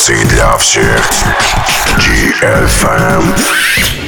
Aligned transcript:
Станции 0.00 0.24
для 0.24 0.56
всех. 0.56 1.10
GFM. 1.98 3.99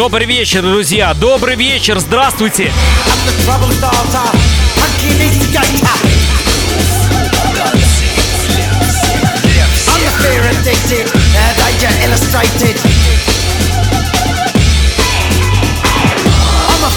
Добрый 0.00 0.26
вечер, 0.26 0.62
друзья! 0.62 1.12
Добрый 1.12 1.56
вечер! 1.56 1.98
Здравствуйте! 1.98 2.72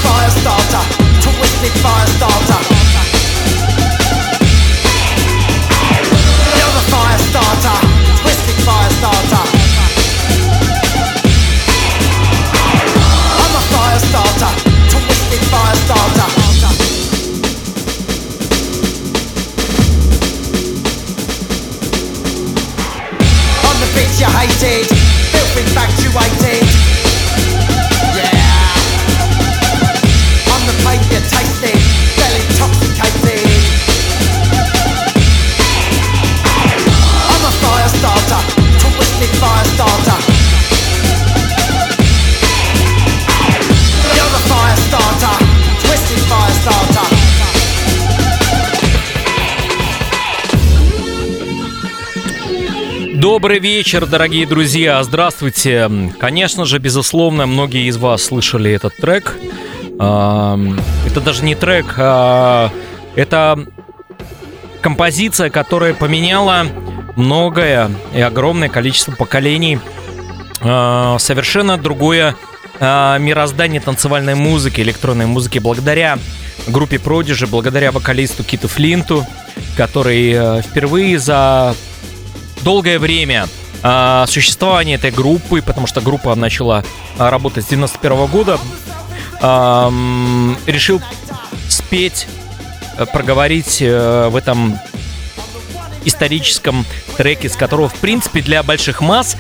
Fire 0.04 0.30
starter, 0.32 0.84
twisted 1.22 1.72
fire 1.82 2.08
starter. 2.08 2.73
Добрый 53.34 53.58
вечер, 53.58 54.06
дорогие 54.06 54.46
друзья! 54.46 55.02
Здравствуйте! 55.02 55.90
Конечно 56.20 56.66
же, 56.66 56.78
безусловно, 56.78 57.48
многие 57.48 57.88
из 57.88 57.98
вас 57.98 58.26
слышали 58.26 58.72
этот 58.72 58.96
трек. 58.96 59.36
Это 59.96 61.22
даже 61.26 61.44
не 61.44 61.56
трек, 61.56 61.96
а 61.98 62.70
это 63.16 63.66
композиция, 64.82 65.50
которая 65.50 65.96
поменяла 65.96 66.68
многое 67.16 67.90
и 68.14 68.22
огромное 68.22 68.70
количество 68.70 69.14
поколений. 69.14 69.80
А, 70.62 71.18
Совершенно 71.18 71.80
другое 71.80 72.36
а, 72.80 73.18
мироздание 73.18 73.82
танцевальной 73.82 74.36
музыки, 74.36 74.82
электронной 74.82 75.26
музыки 75.26 75.58
благодаря 75.58 76.20
группе 76.68 76.98
Prodigy, 76.98 77.48
благодаря 77.50 77.92
вокалисту 77.92 78.44
Киту 78.44 78.68
Флинту, 78.68 79.26
который 79.76 80.34
э, 80.34 80.62
впервые 80.62 81.18
за 81.18 81.76
долгое 82.64 83.00
время 83.00 83.48
а, 83.84 84.26
существования 84.28 84.96
этой 84.96 85.12
группы, 85.12 85.62
потому 85.62 85.88
что 85.88 86.02
группа 86.02 86.34
начала 86.36 86.84
а, 87.18 87.30
работать 87.30 87.66
с 87.66 87.68
91 87.68 88.28
года, 88.28 88.60
ам, 89.42 90.58
решил 90.66 91.02
спеть, 91.68 92.28
э, 92.98 93.06
проговорить 93.06 93.82
э, 93.82 94.30
в 94.30 94.36
этом 94.36 94.80
историческом 96.06 96.86
треке, 97.18 97.50
с 97.50 97.56
которого, 97.56 97.90
в 97.90 97.96
принципе, 97.96 98.42
для 98.42 98.64
больших 98.64 99.02
масс 99.02 99.36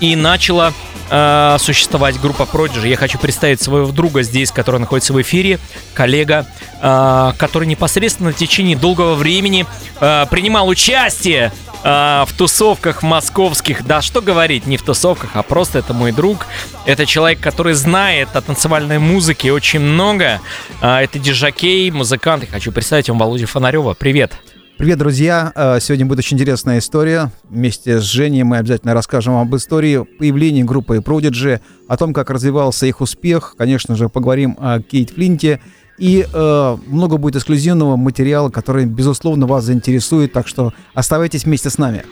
и 0.00 0.16
начала 0.16 0.72
э, 1.10 1.56
существовать 1.58 2.20
группа 2.20 2.42
Prodigy. 2.42 2.88
Я 2.88 2.96
хочу 2.96 3.18
представить 3.18 3.60
своего 3.60 3.90
друга 3.92 4.22
здесь, 4.22 4.50
который 4.50 4.80
находится 4.80 5.12
в 5.12 5.20
эфире, 5.22 5.58
коллега, 5.94 6.46
э, 6.80 7.32
который 7.38 7.66
непосредственно 7.66 8.32
в 8.32 8.36
течение 8.36 8.76
долгого 8.76 9.14
времени 9.14 9.66
э, 10.00 10.26
принимал 10.30 10.68
участие 10.68 11.52
в 11.82 12.28
тусовках 12.36 13.04
московских. 13.04 13.86
Да, 13.86 14.02
что 14.02 14.20
говорить, 14.20 14.66
не 14.66 14.76
в 14.76 14.82
тусовках, 14.82 15.30
а 15.34 15.44
просто 15.44 15.78
это 15.78 15.94
мой 15.94 16.10
друг. 16.10 16.46
Это 16.84 17.06
человек, 17.06 17.38
который 17.38 17.74
знает 17.74 18.30
о 18.34 18.40
танцевальной 18.40 18.98
музыке 18.98 19.52
очень 19.52 19.78
много. 19.78 20.40
Это 20.80 21.20
диджакей, 21.20 21.88
музыкант. 21.92 22.42
Я 22.42 22.50
хочу 22.50 22.72
представить 22.72 23.08
вам 23.08 23.18
Володю 23.18 23.46
Фонарева. 23.46 23.94
Привет. 23.94 24.32
Привет, 24.78 24.98
друзья! 24.98 25.52
Э, 25.54 25.78
Сегодня 25.80 26.04
будет 26.04 26.18
очень 26.18 26.36
интересная 26.36 26.80
история. 26.80 27.32
Вместе 27.48 27.98
с 27.98 28.02
Женей 28.02 28.42
мы 28.42 28.58
обязательно 28.58 28.92
расскажем 28.92 29.36
об 29.36 29.56
истории 29.56 30.04
появления 30.18 30.64
группы 30.64 30.98
Prodigy, 30.98 31.60
о 31.88 31.96
том, 31.96 32.12
как 32.12 32.28
развивался 32.28 32.84
их 32.84 33.00
успех. 33.00 33.54
Конечно 33.56 33.96
же, 33.96 34.10
поговорим 34.10 34.54
о 34.60 34.80
Кейт 34.82 35.10
Флинте. 35.10 35.62
И 35.98 36.26
э, 36.30 36.76
много 36.88 37.16
будет 37.16 37.36
эксклюзивного 37.36 37.96
материала, 37.96 38.50
который, 38.50 38.84
безусловно, 38.84 39.46
вас 39.46 39.64
заинтересует. 39.64 40.34
Так 40.34 40.46
что 40.46 40.74
оставайтесь 40.92 41.44
вместе 41.46 41.70
с 41.70 41.78
нами. 41.78 42.04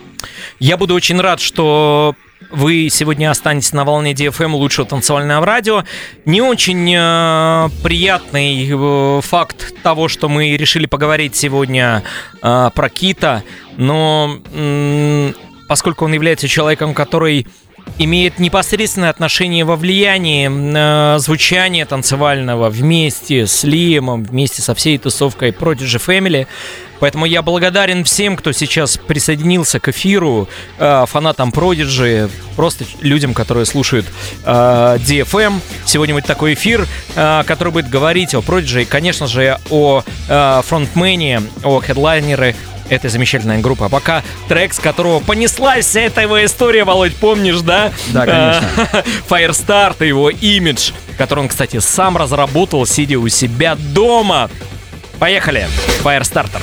Я 0.59 0.77
буду 0.77 0.95
очень 0.95 1.21
рад, 1.21 1.39
что 1.39 2.15
вы 2.51 2.89
сегодня 2.89 3.31
останетесь 3.31 3.73
на 3.73 3.83
волне 3.83 4.13
DFM 4.13 4.53
лучшего 4.53 4.87
танцевального 4.87 5.45
радио. 5.45 5.83
Не 6.25 6.41
очень 6.41 6.93
э, 6.95 7.69
приятный 7.83 8.69
э, 8.69 9.21
факт 9.21 9.73
того, 9.83 10.07
что 10.07 10.29
мы 10.29 10.55
решили 10.57 10.85
поговорить 10.85 11.35
сегодня 11.35 12.03
э, 12.41 12.69
про 12.73 12.89
Кита, 12.89 13.43
но 13.77 14.37
м, 14.53 15.35
поскольку 15.67 16.05
он 16.05 16.13
является 16.13 16.47
человеком, 16.47 16.93
который 16.93 17.47
имеет 17.97 18.39
непосредственное 18.39 19.09
отношение 19.09 19.65
во 19.65 19.75
влиянии 19.75 20.49
э, 20.49 21.19
звучания 21.19 21.85
танцевального 21.85 22.69
вместе 22.69 23.47
с 23.47 23.63
Лиемом, 23.63 24.23
вместе 24.23 24.61
со 24.61 24.75
всей 24.75 24.97
тусовкой 24.97 25.51
Prodigy 25.51 26.01
Family. 26.05 26.47
Поэтому 26.99 27.25
я 27.25 27.41
благодарен 27.41 28.03
всем, 28.05 28.37
кто 28.37 28.51
сейчас 28.53 28.97
присоединился 28.97 29.79
к 29.79 29.89
эфиру, 29.89 30.47
э, 30.77 31.05
фанатам 31.07 31.49
Prodigy, 31.49 32.29
просто 32.55 32.85
людям, 33.01 33.33
которые 33.33 33.65
слушают 33.65 34.05
э, 34.43 34.49
DFM. 34.99 35.59
Сегодня 35.85 36.15
будет 36.15 36.25
такой 36.25 36.53
эфир, 36.53 36.87
э, 37.15 37.43
который 37.45 37.73
будет 37.73 37.89
говорить 37.89 38.33
о 38.33 38.39
Prodigy 38.39 38.83
и, 38.83 38.85
конечно 38.85 39.27
же, 39.27 39.57
о 39.69 40.03
э, 40.27 40.61
фронтмене, 40.63 41.43
о 41.63 41.79
хедлайнере, 41.79 42.55
этой 42.89 43.09
замечательной 43.09 43.59
группы. 43.59 43.85
А 43.85 43.89
пока 43.89 44.23
трек, 44.47 44.73
с 44.73 44.79
которого 44.79 45.19
понеслась 45.19 45.85
вся 45.85 46.01
эта 46.01 46.21
его 46.21 46.43
история, 46.43 46.83
Володь, 46.83 47.15
помнишь, 47.15 47.61
да? 47.61 47.91
Да, 48.07 48.25
конечно. 48.25 48.69
А, 48.95 49.03
Firestarter, 49.29 50.05
его 50.05 50.29
имидж, 50.29 50.91
который 51.17 51.41
он, 51.41 51.47
кстати, 51.47 51.79
сам 51.79 52.17
разработал, 52.17 52.85
сидя 52.85 53.19
у 53.19 53.27
себя 53.29 53.75
дома. 53.75 54.49
Поехали! 55.19 55.67
Firestarter. 56.03 56.61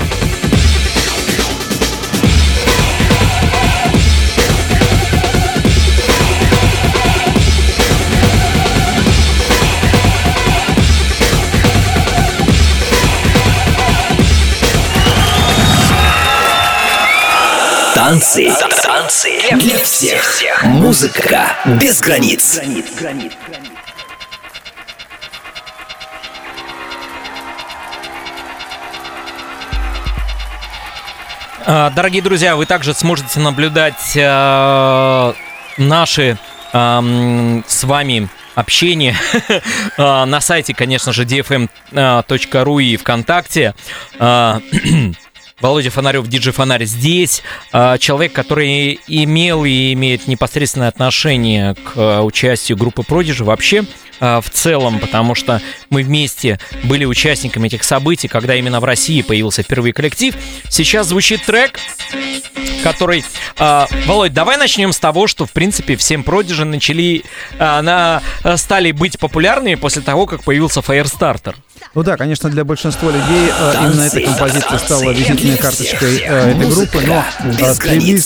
Танцы. 18.02 18.52
Танцы 18.82 19.30
для 19.52 19.78
всех. 19.78 20.64
Музыка 20.64 21.56
без 21.80 22.00
границ. 22.00 22.60
А, 31.64 31.90
Дорогие 31.90 32.22
друзья, 32.22 32.56
вы 32.56 32.66
также 32.66 32.92
сможете 32.92 33.38
наблюдать 33.38 34.16
э, 34.16 35.32
наши 35.76 36.38
эм, 36.72 37.64
с 37.68 37.84
вами 37.84 38.28
общение 38.56 39.14
а, 39.96 40.26
на 40.26 40.40
сайте, 40.40 40.74
конечно 40.74 41.12
же, 41.12 41.22
dfm.ru 41.22 42.82
и 42.82 42.96
ВКонтакте. 42.96 43.76
Володя 45.62 45.90
Фонарев, 45.90 46.26
диджей 46.26 46.52
Фонарь 46.52 46.84
здесь. 46.84 47.42
а, 47.70 47.96
Человек, 47.96 48.32
который 48.32 48.98
имел 49.06 49.64
и 49.64 49.92
имеет 49.92 50.26
непосредственное 50.26 50.88
отношение 50.88 51.74
к 51.74 51.92
а, 51.94 52.22
участию 52.22 52.76
группы 52.76 53.04
Продижи 53.04 53.44
вообще 53.44 53.84
а, 54.18 54.40
в 54.40 54.50
целом, 54.50 54.98
потому 54.98 55.36
что 55.36 55.62
мы 55.88 56.02
вместе 56.02 56.58
были 56.82 57.04
участниками 57.04 57.68
этих 57.68 57.84
событий, 57.84 58.26
когда 58.26 58.56
именно 58.56 58.80
в 58.80 58.84
России 58.84 59.22
появился 59.22 59.62
впервые 59.62 59.92
коллектив. 59.92 60.34
Сейчас 60.68 61.06
звучит 61.06 61.44
трек, 61.44 61.78
который... 62.82 63.24
а, 63.56 63.86
Володь, 64.06 64.34
давай 64.34 64.56
начнем 64.56 64.92
с 64.92 64.98
того, 64.98 65.28
что, 65.28 65.46
в 65.46 65.52
принципе, 65.52 65.94
всем 65.94 66.24
Продижи 66.24 66.64
начали... 66.64 67.22
а, 67.60 67.80
на, 67.82 68.20
стали 68.56 68.90
быть 68.90 69.16
популярными 69.20 69.76
после 69.76 70.02
того, 70.02 70.26
как 70.26 70.42
появился 70.42 70.80
Firestarter. 70.80 71.54
Ну 71.94 72.02
да, 72.02 72.16
конечно, 72.16 72.48
для 72.48 72.64
большинства 72.64 73.10
людей 73.10 73.50
э, 73.50 73.74
именно 73.84 74.02
эта 74.02 74.20
композиция 74.22 74.78
стала 74.78 75.10
визитной 75.12 75.58
карточкой 75.58 76.18
э, 76.20 76.52
этой 76.52 76.70
группы, 76.70 77.00
но 77.06 77.22
э, 77.44 77.74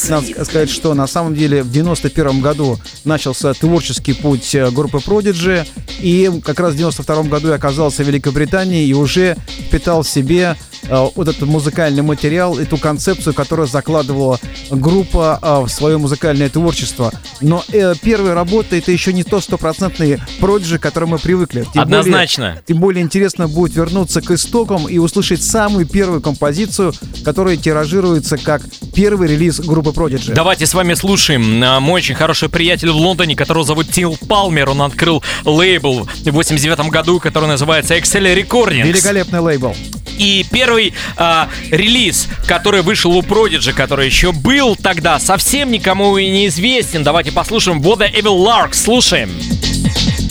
надо 0.08 0.44
сказать, 0.44 0.70
что 0.70 0.94
на 0.94 1.08
самом 1.08 1.34
деле 1.34 1.64
в 1.64 1.70
91 1.72 2.40
году 2.40 2.78
начался 3.04 3.52
творческий 3.54 4.12
путь 4.12 4.54
э, 4.54 4.70
группы 4.70 4.98
Prodigy, 4.98 5.66
и 5.98 6.30
как 6.44 6.60
раз 6.60 6.74
в 6.74 6.76
92 6.76 7.24
году 7.24 7.48
я 7.48 7.54
оказался 7.54 8.04
в 8.04 8.06
Великобритании 8.06 8.86
и 8.86 8.94
уже 8.94 9.36
впитал 9.66 10.02
в 10.02 10.08
себе 10.08 10.54
э, 10.84 11.06
вот 11.16 11.26
этот 11.26 11.42
музыкальный 11.42 12.02
материал, 12.02 12.56
эту 12.58 12.76
концепцию, 12.78 13.34
которую 13.34 13.66
закладывала 13.66 14.38
группа 14.70 15.40
э, 15.42 15.66
в 15.66 15.68
свое 15.70 15.98
музыкальное 15.98 16.50
творчество. 16.50 17.10
Но 17.40 17.64
э, 17.72 17.94
первая 18.00 18.34
работа 18.34 18.76
это 18.76 18.92
еще 18.92 19.12
не 19.12 19.24
то 19.24 19.40
стопроцентный 19.40 20.20
Prodigy, 20.40 20.78
к 20.78 20.82
которому 20.82 21.14
мы 21.14 21.18
привыкли. 21.18 21.62
Тем 21.74 21.82
более- 21.82 21.98
Однозначно. 22.00 22.62
тем 22.64 22.78
более 22.78 23.02
интересно 23.02 23.48
будет 23.56 23.75
вернуться 23.75 24.20
к 24.20 24.31
истокам 24.32 24.87
и 24.87 24.99
услышать 24.99 25.43
самую 25.43 25.87
первую 25.87 26.20
композицию, 26.20 26.93
которая 27.25 27.56
тиражируется 27.56 28.37
как 28.37 28.61
первый 28.94 29.29
релиз 29.29 29.61
группы 29.61 29.91
Prodigy. 29.91 30.35
Давайте 30.35 30.67
с 30.67 30.75
вами 30.75 30.93
слушаем. 30.93 31.64
А, 31.64 31.81
Мой 31.81 32.03
очень 32.03 32.14
хороший 32.14 32.50
приятель 32.50 32.91
в 32.91 32.97
Лондоне, 32.97 33.35
которого 33.35 33.64
зовут 33.64 33.88
Тил 33.88 34.19
Палмер, 34.29 34.69
он 34.69 34.82
открыл 34.82 35.23
лейбл 35.47 36.05
в 36.05 36.31
89 36.31 36.91
году, 36.91 37.19
который 37.19 37.49
называется 37.49 37.97
Excel 37.97 38.37
Recordings. 38.37 38.88
Великолепный 38.88 39.41
лейбл. 39.41 39.75
И 40.19 40.44
первый 40.52 40.93
а, 41.17 41.49
релиз, 41.70 42.29
который 42.47 42.82
вышел 42.82 43.12
у 43.12 43.23
Prodigy, 43.23 43.73
который 43.73 44.05
еще 44.05 44.32
был 44.32 44.76
тогда, 44.76 45.19
совсем 45.19 45.70
никому 45.70 46.19
и 46.19 46.29
не 46.29 46.49
известен. 46.49 47.02
Давайте 47.05 47.32
послушаем 47.32 47.81
What 47.81 48.00
the 48.00 48.12
Evil 48.12 48.37
Lark. 48.44 48.75
Слушаем. 48.75 49.31
Hold 49.31 50.25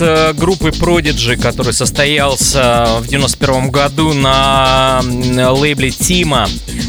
э, 0.00 0.32
группы 0.32 0.68
Prodigy, 0.70 1.36
который 1.36 1.72
состоялся 1.72 2.86
в 3.00 3.08
91 3.08 3.70
году 3.70 4.12
на 4.12 5.00
лейбле 5.02 5.90
Тима, 5.90 6.48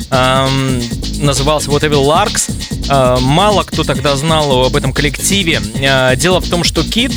эм, 0.10 0.82
назывался 1.20 1.70
Evil 1.70 2.06
Larks. 2.06 2.52
Э, 2.90 3.20
Мало 3.22 3.64
кто 3.64 3.84
тогда 3.84 4.16
знал 4.16 4.66
об 4.66 4.76
этом 4.76 4.94
коллективе. 4.94 5.62
Э, 5.82 6.16
Дело 6.16 6.40
в 6.42 6.50
том, 6.50 6.64
что 6.64 6.84
Кит 6.84 7.12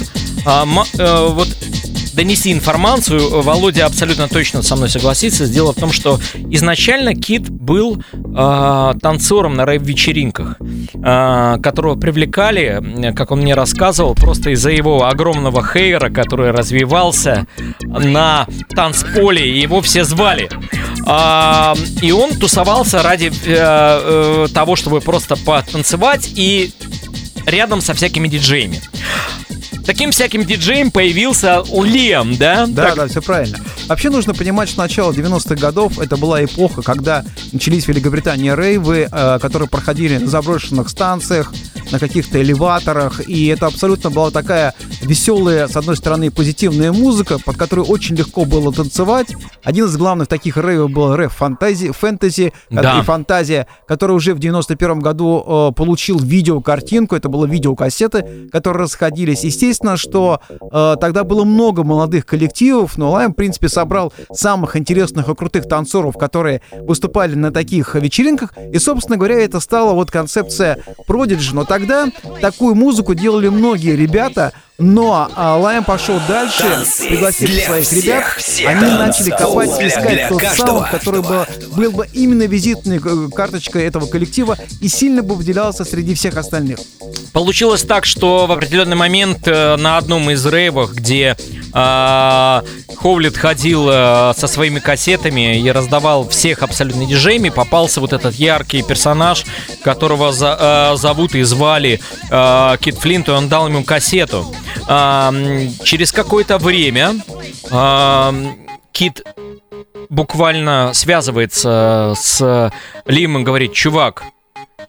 э, 0.47 0.65
э, 0.99 1.29
вот 1.31 1.49
донести 2.15 2.53
информацию, 2.53 3.43
Володя 3.43 3.87
абсолютно 3.87 4.29
точно 4.29 4.63
со 4.63 4.77
мной 4.77 4.89
согласится. 4.89 5.47
Дело 5.47 5.73
в 5.73 5.77
том, 5.81 5.93
что 5.93 6.21
изначально 6.51 7.15
Кит 7.15 7.49
был 7.49 8.03
э, 8.15 8.95
танцором 9.01 9.57
на 9.57 9.67
рэп-вечеринках, 9.67 10.57
которого 11.05 11.97
привлекали, 11.97 13.13
как 13.15 13.31
он 13.31 13.41
мне 13.41 13.55
рассказывал, 13.55 14.15
просто 14.15 14.51
из-за 14.51 14.71
его 14.71 15.07
огромного 15.07 15.63
хейра, 15.63 16.09
который 16.09 16.51
развивался 16.51 17.47
на 17.83 18.47
танцполе, 18.75 19.47
и 19.47 19.61
его 19.61 19.83
все 19.83 20.05
звали. 20.05 20.49
А, 21.07 21.75
и 22.01 22.11
он 22.13 22.31
тусовался 22.31 23.03
ради 23.03 23.27
э, 23.27 23.33
э, 23.47 24.47
того, 24.55 24.77
чтобы 24.77 25.01
просто 25.01 25.37
потанцевать 25.37 26.33
и 26.35 26.73
рядом 27.45 27.83
со 27.83 27.93
всякими 27.93 28.29
диджеями. 28.29 28.81
Таким 29.85 30.13
всяким 30.13 30.45
диджеем 30.45 30.91
появился 30.91 31.63
Лем, 31.71 32.37
да? 32.37 32.65
Да, 32.67 32.87
Так, 32.87 32.97
да, 32.97 33.09
все 33.09 33.21
правильно. 33.21 33.59
Вообще 33.87 34.09
нужно 34.09 34.33
понимать, 34.35 34.71
что 34.71 34.79
начало 34.81 35.13
90-х 35.13 35.57
годов 35.57 35.99
это 35.99 36.17
была 36.17 36.43
эпоха, 36.43 36.83
когда 36.83 37.23
начались 37.53 37.85
в 37.85 37.89
Великобритании 37.89 38.51
рейвы, 38.51 39.09
э, 39.11 39.39
которые 39.41 39.69
проходили 39.69 40.17
на 40.17 40.27
заброшенных 40.27 40.89
станциях, 40.89 41.53
на 41.95 42.01
каких-то 42.01 42.43
элеваторах, 42.43 43.21
и 43.29 43.47
это 43.47 43.67
абсолютно 43.67 44.11
была 44.11 44.33
такая 44.33 44.75
веселая, 45.03 45.69
с 45.69 45.77
одной 45.77 45.97
стороны, 45.97 46.31
позитивная 46.33 46.91
музыка, 46.93 47.39
под 47.39 47.57
которую 47.57 47.87
очень 47.87 48.17
легко 48.17 48.45
было 48.45 48.73
танцевать. 48.73 49.29
Один 49.63 49.85
из 49.85 49.97
главных 49.97 50.27
таких 50.27 50.57
рейвов 50.57 50.91
был 50.91 51.15
рэп 51.15 51.31
фантази, 51.31 51.93
фэнтези 51.93 52.53
Да. 52.69 52.99
и 52.99 53.03
фантазия, 53.03 53.69
который 53.87 54.17
уже 54.17 54.35
в 54.35 54.41
91 54.41 54.99
году 54.99 55.45
э, 55.47 55.73
получил 55.77 56.19
видеокартинку, 56.19 57.15
это 57.15 57.29
было 57.29 57.45
видеокассеты, 57.47 58.49
которые 58.51 58.83
расходились. 58.83 59.45
Естественно, 59.45 59.97
что 59.97 60.41
э, 60.51 60.97
тогда 61.01 61.23
было 61.23 61.45
много 61.45 61.85
молодых 61.85 62.27
коллективов, 62.27 62.99
но 62.99 63.13
Лайм, 63.13 63.33
в 63.33 63.37
принципе, 63.37 63.69
собрал 63.69 64.13
самых 64.33 64.75
интересных 64.77 65.29
и 65.29 65.35
крутых 65.37 65.69
танцоров, 65.69 66.17
которые 66.19 66.61
выступали 66.73 67.37
на 67.37 67.53
таких 67.53 67.95
вечеринках, 67.95 68.53
и, 68.73 68.79
собственно 68.81 69.17
говоря, 69.17 69.37
это 69.37 69.61
стала 69.61 69.93
вот 69.93 70.11
концепция 70.11 70.79
Prodigy. 71.07 71.51
Но 71.53 71.65
тогда 71.85 72.11
такую 72.41 72.75
музыку 72.75 73.15
делали 73.15 73.49
многие 73.49 73.97
ребята, 73.97 74.53
но 74.79 75.31
а, 75.37 75.57
Лайм 75.57 75.85
пошел 75.85 76.21
дальше, 76.27 76.63
Танцы 76.63 77.09
пригласив 77.09 77.49
для 77.49 77.65
своих 77.65 77.87
всех, 77.87 78.05
ребят, 78.05 78.25
все 78.39 78.67
они 78.67 78.81
танцы, 78.81 78.99
начали 78.99 79.31
копать 79.31 79.81
и 79.81 79.87
искать 79.87 80.09
для 80.09 80.29
тот 80.29 80.41
каждого. 80.41 80.67
саунд, 80.67 80.89
который 80.91 81.23
бы, 81.23 81.47
был 81.77 81.93
бы 81.93 82.09
именно 82.13 82.43
визитной 82.43 82.97
э, 83.05 83.29
карточкой 83.33 83.85
этого 83.85 84.07
коллектива 84.07 84.59
и 84.81 84.89
сильно 84.89 85.23
бы 85.23 85.37
выделялся 85.37 85.85
среди 85.85 86.15
всех 86.15 86.37
остальных. 86.37 86.81
Получилось 87.33 87.83
так, 87.83 88.05
что 88.05 88.47
в 88.47 88.53
определенный 88.53 88.97
момент 88.97 89.47
э, 89.47 89.77
на 89.77 89.97
одном 89.97 90.29
из 90.31 90.45
рейвов, 90.45 90.93
где 90.93 91.37
э, 91.73 92.63
Ховлет 92.97 93.37
ходил 93.37 93.89
э, 93.89 94.33
со 94.37 94.49
своими 94.49 94.81
кассетами 94.81 95.57
и 95.61 95.71
раздавал 95.71 96.29
всех 96.29 96.65
абсолютно 96.65 97.07
диджеями, 97.07 97.51
попался 97.51 98.01
вот 98.01 98.13
этот 98.13 98.35
яркий 98.35 98.83
персонаж, 98.83 99.45
которого 99.85 100.33
за, 100.33 100.93
э, 100.95 100.97
зовут 100.97 101.37
и 101.37 101.43
звали 101.45 102.01
э, 102.29 102.77
Кит 102.81 102.97
Флинт, 102.97 103.29
и 103.29 103.31
он 103.31 103.49
дал 103.49 103.69
ему 103.69 103.85
кассету. 103.85 104.53
Через 104.87 106.13
какое-то 106.13 106.59
время 106.59 107.15
Кит 108.93 109.23
буквально 110.09 110.93
связывается 110.95 112.15
с 112.17 112.73
Лимом 113.07 113.43
и 113.43 113.45
говорит, 113.45 113.73
чувак, 113.73 114.23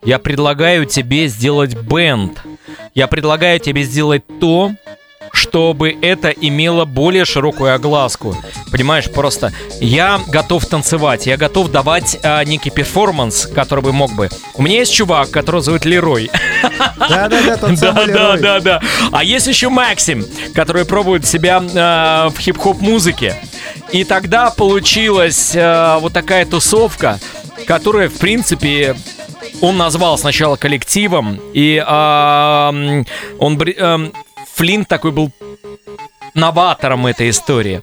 я 0.02 0.18
предлагаю 0.18 0.86
тебе 0.86 1.26
сделать 1.28 1.74
бенд. 1.74 2.40
Я 2.94 3.06
предлагаю 3.08 3.58
тебе 3.60 3.82
сделать 3.82 4.24
то, 4.40 4.72
чтобы 5.36 5.96
это 6.00 6.30
имело 6.30 6.84
более 6.86 7.24
широкую 7.24 7.74
огласку. 7.74 8.36
Понимаешь, 8.72 9.10
просто 9.10 9.52
я 9.80 10.18
готов 10.28 10.64
танцевать, 10.66 11.26
я 11.26 11.36
готов 11.36 11.70
давать 11.70 12.18
а, 12.22 12.42
некий 12.44 12.70
перформанс, 12.70 13.46
который 13.46 13.84
бы 13.84 13.92
мог 13.92 14.12
бы. 14.14 14.28
У 14.54 14.62
меня 14.62 14.78
есть 14.78 14.92
чувак, 14.92 15.30
которого 15.30 15.62
зовут 15.62 15.84
Лерой. 15.84 16.30
Да-да-да, 16.98 17.56
тот 17.56 17.70
Да, 17.70 17.76
самый 17.76 18.06
да, 18.06 18.36
Лерой. 18.36 18.40
да, 18.40 18.60
да. 18.60 18.82
А 19.12 19.22
есть 19.22 19.46
еще 19.46 19.68
Максим, 19.68 20.24
который 20.54 20.84
пробует 20.84 21.26
себя 21.26 21.62
э, 21.62 22.28
в 22.30 22.38
хип-хоп 22.38 22.80
музыке. 22.80 23.36
И 23.92 24.04
тогда 24.04 24.50
получилась 24.50 25.54
э, 25.54 25.98
вот 26.00 26.12
такая 26.12 26.46
тусовка, 26.46 27.20
которая, 27.66 28.08
в 28.08 28.18
принципе, 28.18 28.96
он 29.60 29.76
назвал 29.76 30.18
сначала 30.18 30.56
коллективом, 30.56 31.40
и 31.54 31.82
а, 31.86 32.74
он 33.38 33.58
Флинт 34.56 34.88
такой 34.88 35.12
был 35.12 35.30
новатором 36.34 37.06
этой 37.06 37.28
истории. 37.28 37.80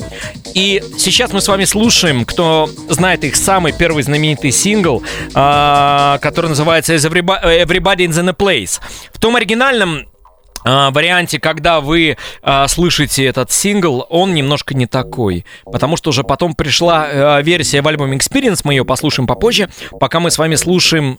И 0.55 0.81
сейчас 0.97 1.31
мы 1.31 1.39
с 1.39 1.47
вами 1.47 1.65
слушаем, 1.65 2.25
кто 2.25 2.67
знает 2.89 3.23
их 3.23 3.35
самый 3.35 3.73
первый 3.73 4.03
знаменитый 4.03 4.51
сингл, 4.51 5.03
а, 5.35 6.17
который 6.19 6.47
называется 6.47 6.95
«Is 6.95 7.07
Everybo- 7.07 7.43
Everybody 7.43 8.07
in 8.07 8.11
the 8.11 8.35
Place». 8.35 8.79
В 9.11 9.19
том 9.19 9.35
оригинальном 9.35 10.07
а, 10.65 10.89
варианте, 10.91 11.39
когда 11.39 11.79
вы 11.79 12.17
а, 12.41 12.67
слышите 12.67 13.23
этот 13.25 13.51
сингл, 13.51 14.05
он 14.09 14.33
немножко 14.33 14.73
не 14.73 14.87
такой. 14.87 15.45
Потому 15.65 15.95
что 15.95 16.09
уже 16.09 16.23
потом 16.23 16.55
пришла 16.55 17.41
версия 17.41 17.81
в 17.81 17.87
альбоме 17.87 18.17
Experience, 18.17 18.61
мы 18.63 18.73
ее 18.73 18.85
послушаем 18.85 19.27
попозже. 19.27 19.69
Пока 19.99 20.19
мы 20.19 20.31
с 20.31 20.37
вами 20.39 20.55
слушаем 20.55 21.17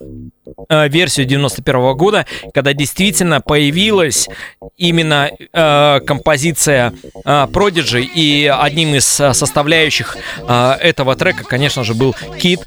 а, 0.69 0.89
версию 0.89 1.27
91 1.27 1.97
года, 1.97 2.27
когда 2.53 2.73
действительно 2.73 3.41
появилась 3.41 4.29
именно 4.77 5.31
а, 5.53 6.01
композиция 6.01 6.93
а, 7.25 7.47
Prodigy, 7.47 8.03
и 8.03 8.47
одним 8.47 8.95
из 8.95 9.21
а, 9.21 9.35
составляющих 9.35 10.17
а, 10.43 10.77
этого 10.81 11.17
трека, 11.17 11.45
конечно 11.45 11.85
же, 11.85 11.95
был 11.95 12.15
Кит, 12.39 12.61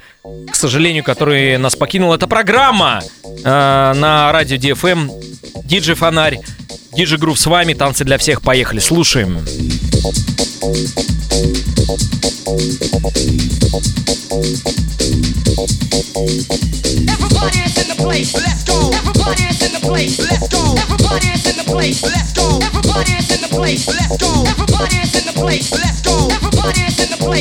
к 0.50 0.56
сожалению, 0.56 1.04
который 1.04 1.58
нас 1.58 1.76
покинул. 1.76 2.14
Это 2.14 2.28
программа 2.28 3.02
а, 3.44 3.94
на 3.94 4.32
радио 4.32 4.58
DFM. 4.58 5.12
Диджей 5.64 5.96
Фонарь, 5.96 6.40
Диджей 6.94 7.18
Грув 7.18 7.38
с 7.40 7.46
вами, 7.46 7.74
танцы 7.74 8.04
для 8.06 8.18
всех, 8.18 8.42
поехали, 8.42 8.80
слушаем. 8.80 9.46
The 15.08 15.37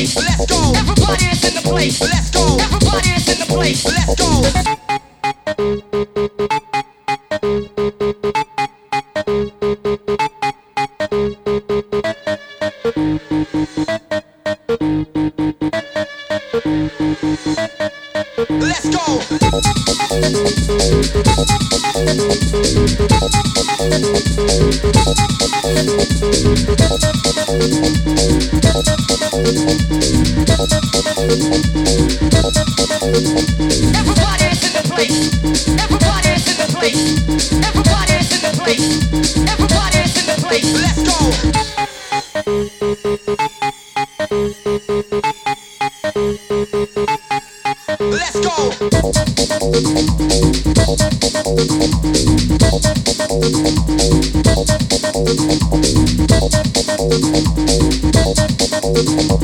place, 0.07 0.39
let's 0.41 0.43
go. 0.43 0.69
Everybody 0.75 1.27
is 1.27 1.43
in 1.43 1.53
the 1.55 1.61
place, 1.61 2.01
let's 2.01 2.29
go. 2.31 2.57
Everybody 2.57 3.09
is 3.09 3.29
in 3.29 3.39
the 3.39 3.45
place, 3.45 3.85
let's 3.85 4.15
go. 4.15 5.06
Everybody's 33.95 34.63
in 34.65 34.73
the 34.73 34.83
place. 34.89 35.67
Everybody's 35.79 36.47
in 36.47 36.57
the 36.57 36.67
place. 36.77 37.51
Everybody 37.53 37.76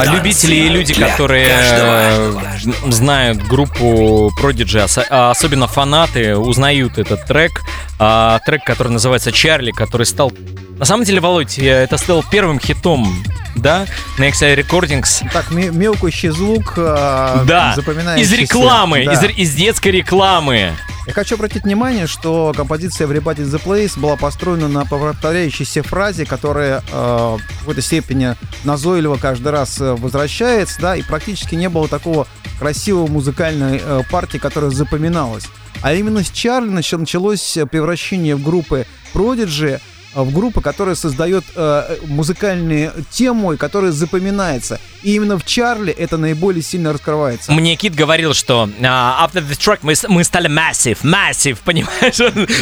А, 0.00 0.04
любители 0.06 0.54
и 0.54 0.68
люди, 0.68 0.94
которые 0.94 1.48
каждого. 1.48 2.42
э, 2.86 2.90
знают 2.92 3.42
группу 3.46 4.32
Prodigy, 4.40 5.06
а 5.10 5.30
особенно 5.30 5.66
фанаты, 5.66 6.36
узнают 6.36 6.98
этот 6.98 7.26
трек. 7.26 7.62
А, 7.98 8.38
трек, 8.46 8.64
который 8.64 8.88
называется 8.92 9.30
«Чарли», 9.32 9.70
который 9.70 10.06
стал... 10.06 10.32
На 10.78 10.84
самом 10.84 11.04
деле, 11.04 11.20
Володь, 11.20 11.58
это 11.58 11.96
стал 11.98 12.24
первым 12.28 12.58
хитом, 12.58 13.22
да, 13.54 13.86
на 14.18 14.24
XI 14.28 14.56
Recordings. 14.56 15.24
Так, 15.32 15.50
ме- 15.52 15.70
мелкущий 15.70 16.30
звук, 16.30 16.74
э, 16.76 17.42
Да, 17.46 17.74
запоминающийся. 17.76 18.34
из 18.34 18.40
рекламы, 18.40 19.04
Да. 19.04 19.12
из, 19.12 19.22
из 19.36 19.54
детской 19.54 19.88
рекламы. 19.92 20.72
Я 21.04 21.12
хочу 21.14 21.34
обратить 21.34 21.64
внимание, 21.64 22.06
что 22.06 22.52
композиция 22.56 23.08
Everybody 23.08 23.38
the 23.38 23.60
Place 23.60 23.98
была 23.98 24.16
построена 24.16 24.68
на 24.68 24.84
повторяющейся 24.84 25.82
фразе, 25.82 26.24
которая 26.24 26.78
э, 26.78 26.82
в 26.92 27.58
какой-то 27.58 27.82
степени 27.82 28.36
назойливо 28.62 29.16
каждый 29.16 29.50
раз 29.50 29.80
э, 29.80 29.94
возвращается, 29.94 30.80
да, 30.80 30.94
и 30.94 31.02
практически 31.02 31.56
не 31.56 31.68
было 31.68 31.88
такого 31.88 32.28
красивого 32.60 33.08
музыкальной 33.08 33.80
э, 33.82 34.02
партии, 34.12 34.38
которая 34.38 34.70
запоминалась. 34.70 35.46
А 35.82 35.92
именно 35.92 36.22
с 36.22 36.30
Чарли 36.30 36.70
нач- 36.70 36.96
началось 36.96 37.58
превращение 37.68 38.36
в 38.36 38.42
группы 38.42 38.86
Prodigy, 39.12 39.80
в 40.14 40.32
группу, 40.32 40.60
которая 40.60 40.94
создает 40.94 41.44
э, 41.54 41.96
музыкальную 42.06 42.92
тему 43.10 43.52
и 43.52 43.56
которая 43.56 43.92
запоминается. 43.92 44.80
И 45.02 45.14
именно 45.14 45.38
в 45.38 45.44
Чарли 45.44 45.92
это 45.92 46.16
наиболее 46.16 46.62
сильно 46.62 46.92
раскрывается. 46.92 47.52
Мне 47.52 47.76
Кит 47.76 47.94
говорил, 47.94 48.34
что 48.34 48.68
а, 48.82 49.26
after 49.26 49.42
the 49.46 49.56
track 49.56 49.80
мы, 49.82 49.94
мы 50.08 50.24
стали 50.24 50.48
massive, 50.48 50.98
massive, 51.02 51.58
понимаешь? 51.64 52.18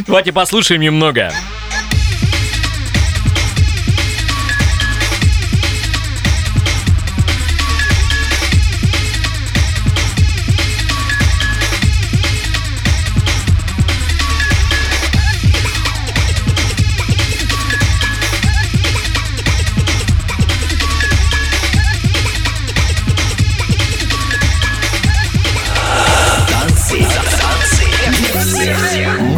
Давайте 0.06 0.32
послушаем 0.32 0.80
немного. 0.80 1.32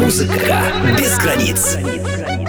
Музыка 0.03 0.65
без 0.99 1.17
границ. 1.19 1.77
границ, 1.77 2.17
границ. 2.17 2.42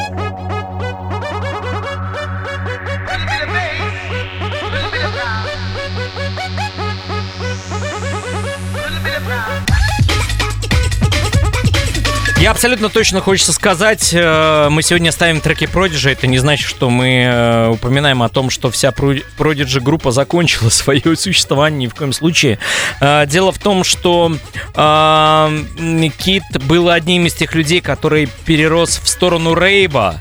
Я 12.44 12.52
абсолютно 12.52 12.90
точно 12.90 13.22
хочется 13.22 13.54
сказать, 13.54 14.10
э, 14.14 14.68
мы 14.70 14.84
сегодня 14.84 15.14
ставим 15.14 15.40
треки 15.40 15.64
Prodigy, 15.64 16.12
это 16.12 16.28
не 16.28 16.40
значит, 16.40 16.68
что 16.68 16.90
мы 16.90 17.24
э, 17.24 17.70
упоминаем 17.70 18.22
о 18.22 18.28
том, 18.28 18.50
что 18.50 18.70
вся 18.70 18.90
Prodigy 18.90 19.80
группа 19.80 20.12
закончила 20.12 20.68
свое 20.70 21.16
существование 21.16 21.88
ни 21.88 21.88
в 21.88 21.96
коем 21.96 22.12
случае. 22.12 22.60
Э, 23.00 23.26
дело 23.28 23.54
в 23.54 23.60
том, 23.60 23.86
что 23.86 24.34
Кит 24.74 26.44
был 26.66 26.90
одним 26.90 27.28
из 27.28 27.34
тех 27.34 27.56
людей, 27.56 27.80
который 27.80 28.28
перерос 28.46 29.00
в 29.02 29.08
сторону 29.08 29.56
рейва, 29.56 30.20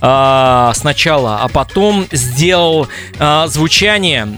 э, 0.00 0.72
сначала, 0.76 1.40
а 1.42 1.48
потом 1.48 2.06
сделал 2.12 2.86
звучание, 3.46 4.28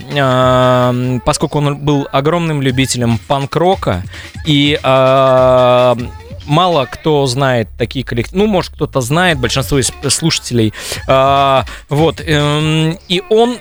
поскольку 1.23 1.59
он 1.59 1.77
был 1.77 2.07
огромным 2.11 2.63
любителем 2.63 3.19
панк-рока 3.27 4.01
и 4.47 4.79
мало 6.47 6.85
кто 6.85 7.25
знает 7.27 7.69
такие 7.77 8.03
коллективы. 8.03 8.39
Ну, 8.39 8.47
может, 8.47 8.73
кто-то 8.73 9.01
знает, 9.01 9.39
большинство 9.39 9.79
из 9.79 9.91
слушателей. 10.09 10.73
А, 11.07 11.65
вот. 11.89 12.21
Эм, 12.25 12.97
и 13.07 13.21
он 13.29 13.57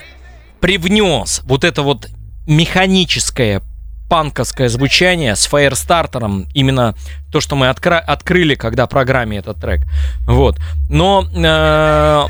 привнес 0.61 1.43
вот 1.45 1.65
это 1.65 1.83
вот 1.83 2.09
механическое 2.47 3.63
панковское 4.09 4.69
звучание 4.69 5.35
с 5.35 5.47
фаерстартером, 5.47 6.47
именно 6.55 6.95
то, 7.33 7.41
что 7.41 7.57
мы 7.57 7.67
откра- 7.67 7.99
открыли, 7.99 8.55
когда 8.55 8.87
программе 8.87 9.39
этот 9.39 9.61
трек. 9.61 9.81
Вот. 10.27 10.59
Но 10.89 11.25
э, 11.35 12.27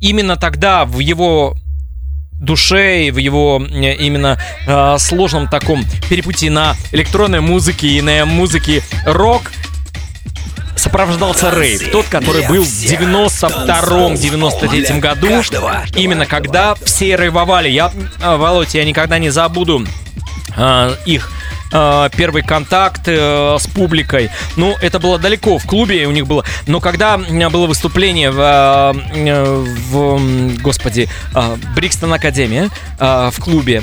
именно 0.00 0.36
тогда 0.36 0.84
в 0.84 1.00
его 1.00 1.56
душе 2.40 3.06
и 3.06 3.10
в 3.10 3.16
его 3.16 3.60
э, 3.70 3.94
именно 3.94 4.38
э, 4.66 4.98
сложном 4.98 5.48
таком 5.48 5.84
перепутье 6.08 6.50
на 6.50 6.76
электронной 6.92 7.40
музыке 7.40 7.88
и 7.88 8.02
на 8.02 8.24
музыке 8.26 8.82
рок 9.04 9.50
сопровождался 10.76 11.50
рейв, 11.50 11.90
тот, 11.90 12.06
который 12.06 12.46
был 12.46 12.62
в 12.62 12.68
92-93 12.68 15.00
году, 15.00 15.42
именно 15.94 16.26
когда 16.26 16.74
все 16.74 17.16
рейвовали. 17.16 17.68
Я, 17.68 17.90
э, 18.20 18.36
Володь, 18.36 18.74
я 18.74 18.84
никогда 18.84 19.18
не 19.18 19.30
забуду 19.30 19.84
э, 20.56 20.96
их 21.06 21.32
э, 21.72 22.08
первый 22.16 22.42
контакт 22.42 23.02
э, 23.06 23.56
с 23.58 23.66
публикой. 23.66 24.30
Ну, 24.56 24.76
это 24.80 24.98
было 24.98 25.18
далеко, 25.18 25.58
в 25.58 25.66
клубе 25.66 26.06
у 26.06 26.12
них 26.12 26.26
было. 26.26 26.44
Но 26.66 26.80
когда 26.80 27.16
у 27.16 27.32
меня 27.32 27.50
было 27.50 27.66
выступление 27.66 28.30
в, 28.30 28.40
э, 28.40 29.64
в 29.90 30.62
господи, 30.62 31.08
э, 31.34 31.56
Брикстон 31.74 32.12
Академия 32.12 32.70
в 32.98 33.34
клубе, 33.40 33.82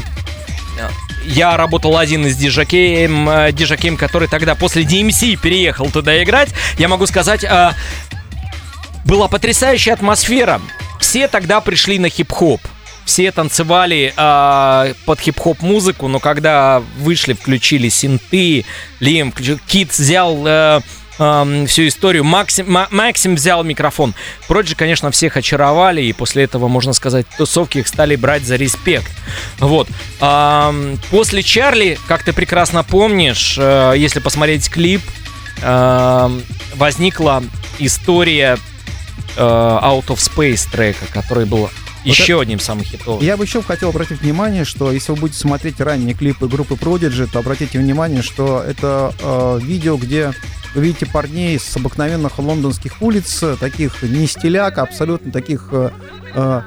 я 1.25 1.55
работал 1.57 1.97
один 1.97 2.25
из 2.25 2.35
диджакеем, 2.35 3.29
э, 3.29 3.51
диджакеем, 3.51 3.97
который 3.97 4.27
тогда 4.27 4.55
после 4.55 4.83
DMC 4.83 5.37
переехал 5.37 5.89
туда 5.89 6.21
играть. 6.23 6.49
Я 6.77 6.87
могу 6.87 7.07
сказать, 7.07 7.43
э, 7.43 7.71
была 9.05 9.27
потрясающая 9.27 9.93
атмосфера. 9.93 10.61
Все 10.99 11.27
тогда 11.27 11.61
пришли 11.61 11.99
на 11.99 12.09
хип-хоп 12.09 12.61
все 13.05 13.31
танцевали 13.31 14.13
э, 14.15 14.93
под 15.05 15.19
хип-хоп 15.19 15.62
музыку, 15.62 16.07
но 16.07 16.19
когда 16.19 16.81
вышли, 16.98 17.33
включили 17.33 17.89
синты, 17.89 18.65
Лим, 19.00 19.33
Кит 19.67 19.91
взял 19.91 20.43
э, 20.45 20.81
э, 21.19 21.65
всю 21.67 21.88
историю, 21.88 22.24
Максим, 22.24 22.77
Максим 22.91 23.36
взял 23.36 23.63
микрофон. 23.63 24.13
Проджи, 24.48 24.75
конечно, 24.75 25.12
всех 25.12 25.38
очаровали, 25.38 26.01
и 26.01 26.13
после 26.13 26.43
этого, 26.43 26.67
можно 26.67 26.93
сказать, 26.93 27.25
тусовки 27.38 27.79
их 27.79 27.88
стали 27.88 28.15
брать 28.15 28.43
за 28.43 28.55
респект. 28.55 29.12
Вот. 29.60 29.88
Э, 30.22 30.95
после 31.12 31.43
Чарли, 31.43 31.97
как 32.08 32.23
ты 32.23 32.34
прекрасно 32.34 32.84
помнишь, 32.84 33.58
э, 33.60 33.93
если 33.97 34.19
посмотреть 34.19 34.69
клип, 34.69 35.01
э, 35.62 36.39
возникла 36.75 37.43
история 37.80 38.58
э, 39.36 39.41
Out 39.41 40.08
of 40.08 40.17
Space 40.17 40.69
трека, 40.71 41.06
который 41.12 41.45
был 41.45 41.69
еще 42.03 42.41
одним 42.41 42.59
самым 42.59 42.83
хитовым. 42.83 43.23
Я 43.23 43.37
бы 43.37 43.43
еще 43.43 43.61
хотел 43.61 43.89
обратить 43.89 44.21
внимание, 44.21 44.65
что 44.65 44.91
если 44.91 45.11
вы 45.11 45.19
будете 45.19 45.39
смотреть 45.39 45.79
ранние 45.79 46.13
клипы 46.13 46.47
группы 46.47 46.75
Prodigy, 46.75 47.29
то 47.31 47.39
обратите 47.39 47.79
внимание, 47.79 48.21
что 48.21 48.61
это 48.61 49.13
э, 49.19 49.59
видео, 49.61 49.97
где 49.97 50.33
вы 50.75 50.83
видите 50.83 51.05
парней 51.05 51.59
с 51.59 51.75
обыкновенных 51.75 52.39
лондонских 52.39 53.01
улиц, 53.01 53.43
таких 53.59 54.01
не 54.03 54.27
стиляк, 54.27 54.77
абсолютно 54.77 55.31
таких 55.31 55.69
э, 55.71 55.91
э, 56.33 56.61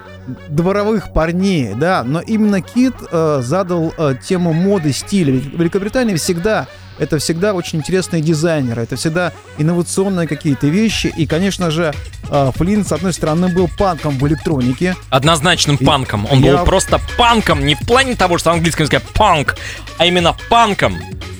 дворовых 0.49 1.13
парней, 1.13 1.75
да, 1.75 2.03
но 2.05 2.21
именно 2.21 2.61
Кит 2.61 2.95
э, 3.11 3.41
задал 3.43 3.93
э, 3.97 4.15
тему 4.23 4.53
моды 4.53 4.93
стиля. 4.93 5.33
Ведь 5.33 5.53
Великобритания 5.53 6.17
всегда 6.17 6.67
это 6.99 7.19
всегда 7.19 7.55
очень 7.55 7.79
интересные 7.79 8.23
дизайнеры, 8.23 8.83
это 8.83 8.97
всегда 8.97 9.33
инновационные 9.59 10.27
какие-то 10.27 10.67
вещи. 10.67 11.13
И, 11.17 11.27
конечно 11.27 11.71
же, 11.71 11.93
а, 12.31 12.53
Флинн, 12.53 12.85
с 12.85 12.93
одной 12.93 13.13
стороны, 13.13 13.49
был 13.49 13.69
панком 13.79 14.19
в 14.19 14.27
электронике. 14.27 14.97
Однозначным 15.11 15.79
панком. 15.79 16.27
Он 16.31 16.41
я... 16.41 16.57
был 16.57 16.65
просто 16.65 17.01
панком, 17.17 17.65
не 17.65 17.75
в 17.75 17.81
плане 17.81 18.15
того, 18.15 18.39
что 18.39 18.51
английском 18.51 18.85
языке 18.85 19.01
панк, 19.15 19.57
а 19.99 20.07
именно 20.07 20.37
панком 20.49 20.97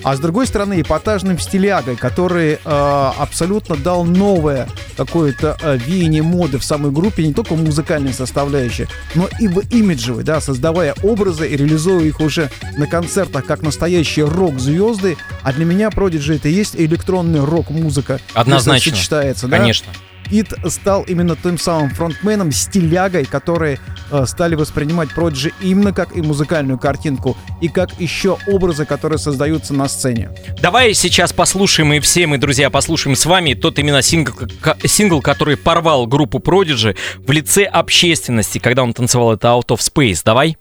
а 0.07 0.15
с 0.15 0.21
другой 0.21 0.47
стороны 0.47 0.81
эпатажным 0.83 1.37
стилягой, 1.37 1.97
который 1.97 2.53
э, 2.53 2.59
абсолютно 2.65 3.75
дал 3.75 4.05
новое 4.05 4.69
какое-то 4.97 5.59
э, 5.61 5.79
веяние 5.79 6.23
моды 6.23 6.59
в 6.59 6.65
самой 6.65 6.93
группе, 6.93 7.27
не 7.27 7.35
только 7.35 7.55
в 7.55 7.61
музыкальной 7.61 8.13
составляющей, 8.13 8.87
но 9.17 9.29
и 9.41 9.49
в 9.49 9.59
имиджевой, 9.75 10.23
да, 10.23 10.41
создавая 10.41 10.95
образы 11.03 11.49
и 11.49 11.57
реализуя 11.57 12.05
их 12.05 12.21
уже 12.21 12.51
на 12.77 12.87
концертах 12.87 13.47
как 13.47 13.63
настоящие 13.63 14.27
рок-звезды. 14.27 15.17
А 15.47 15.53
для 15.53 15.65
меня 15.65 15.91
Prodigy 15.91 16.35
это 16.35 16.49
и 16.49 16.53
есть 16.53 16.75
электронная 16.75 17.47
рок-музыка. 17.47 18.19
Однозначно. 18.35 18.91
Сочетается, 18.91 19.47
да? 19.47 19.59
Конечно. 19.59 19.93
Ит 20.33 20.53
стал 20.67 21.05
именно 21.05 21.37
тем 21.37 21.57
самым 21.57 21.91
фронтменом, 21.91 22.51
стилягой, 22.51 23.27
которые 23.27 23.79
э, 24.11 24.27
стали 24.27 24.57
воспринимать 24.57 25.11
Prodigy 25.17 25.55
именно 25.61 25.93
как 25.93 26.17
и 26.17 26.21
музыкальную 26.21 26.81
картинку, 26.81 27.37
и 27.61 27.69
как 27.69 28.01
еще 28.01 28.39
образы, 28.49 28.87
которые 28.87 29.21
создаются 29.21 29.73
на 29.73 29.87
сцене. 29.87 30.31
Давай 30.61 30.95
сейчас 30.95 31.33
послушаем, 31.33 31.93
и 31.93 32.01
все 32.01 32.27
мы, 32.27 32.39
друзья, 32.39 32.69
послушаем 32.69 33.15
с 33.15 33.25
вами 33.25 33.55
тот 33.55 33.79
именно 33.79 34.03
сингл, 34.03 34.35
сингл 34.83 35.23
который 35.23 35.57
порвал 35.57 36.09
группу 36.09 36.39
Prodigy 36.39 36.97
в 37.19 37.31
лице 37.31 37.63
общественности, 37.67 38.59
когда 38.59 38.83
он 38.83 38.93
танцевал 38.93 39.35
это 39.35 39.47
Out 39.47 39.69
of 39.69 39.79
Space. 39.79 40.23
Давай. 40.25 40.57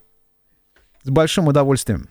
С 1.01 1.09
большим 1.09 1.47
удовольствием. 1.47 2.07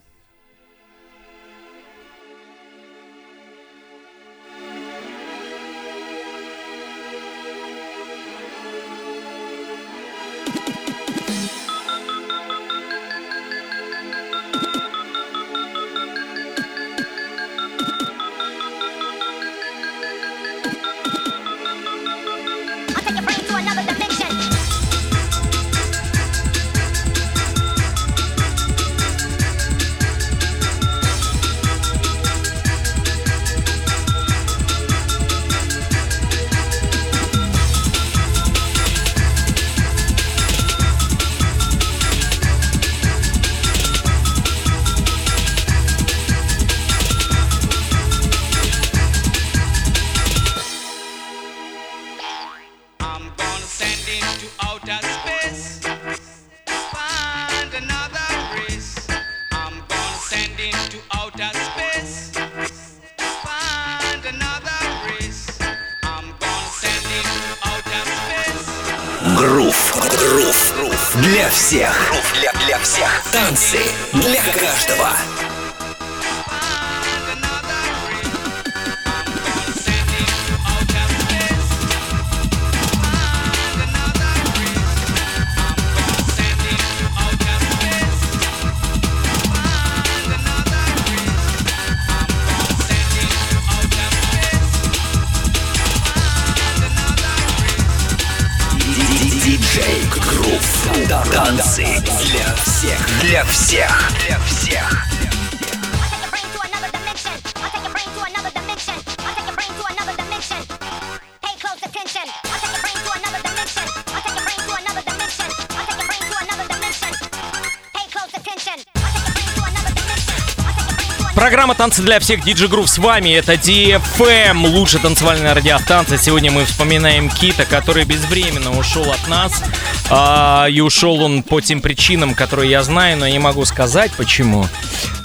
Программа 121.35 121.75
«Танцы 121.75 122.01
для 122.01 122.21
всех» 122.21 122.45
Диджи 122.45 122.69
Грув 122.69 122.89
с 122.89 122.97
вами. 122.97 123.31
Это 123.31 123.55
DFM, 123.55 124.69
лучшая 124.69 125.03
танцевальная 125.03 125.53
радиостанция. 125.53 126.17
Сегодня 126.17 126.53
мы 126.53 126.65
вспоминаем 126.65 127.29
Кита, 127.29 127.65
который 127.65 128.05
безвременно 128.05 128.79
ушел 128.79 129.11
от 129.11 129.27
нас. 129.27 129.63
А, 130.11 130.69
и 130.71 130.81
ушел 130.81 131.21
он 131.21 131.43
по 131.43 131.61
тем 131.61 131.81
причинам, 131.81 132.35
которые 132.35 132.71
я 132.71 132.85
знаю, 132.85 133.19
но 133.19 133.27
не 133.27 133.41
могу 133.41 133.65
сказать 133.65 134.13
почему. 134.17 134.69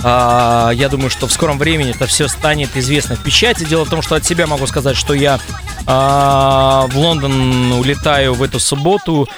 А, 0.03 0.71
я 0.71 0.89
думаю, 0.89 1.11
что 1.11 1.27
в 1.27 1.31
скором 1.31 1.59
времени 1.59 1.91
это 1.91 2.07
все 2.07 2.27
станет 2.27 2.75
известно 2.75 3.15
в 3.15 3.21
печати. 3.21 3.63
Дело 3.63 3.85
в 3.85 3.89
том, 3.89 4.01
что 4.01 4.15
от 4.15 4.25
себя 4.25 4.47
могу 4.47 4.65
сказать, 4.65 4.97
что 4.97 5.13
я 5.13 5.39
а, 5.85 6.87
в 6.87 6.97
Лондон 6.97 7.71
улетаю 7.73 8.33
в 8.33 8.41
эту 8.41 8.59
субботу. 8.59 9.29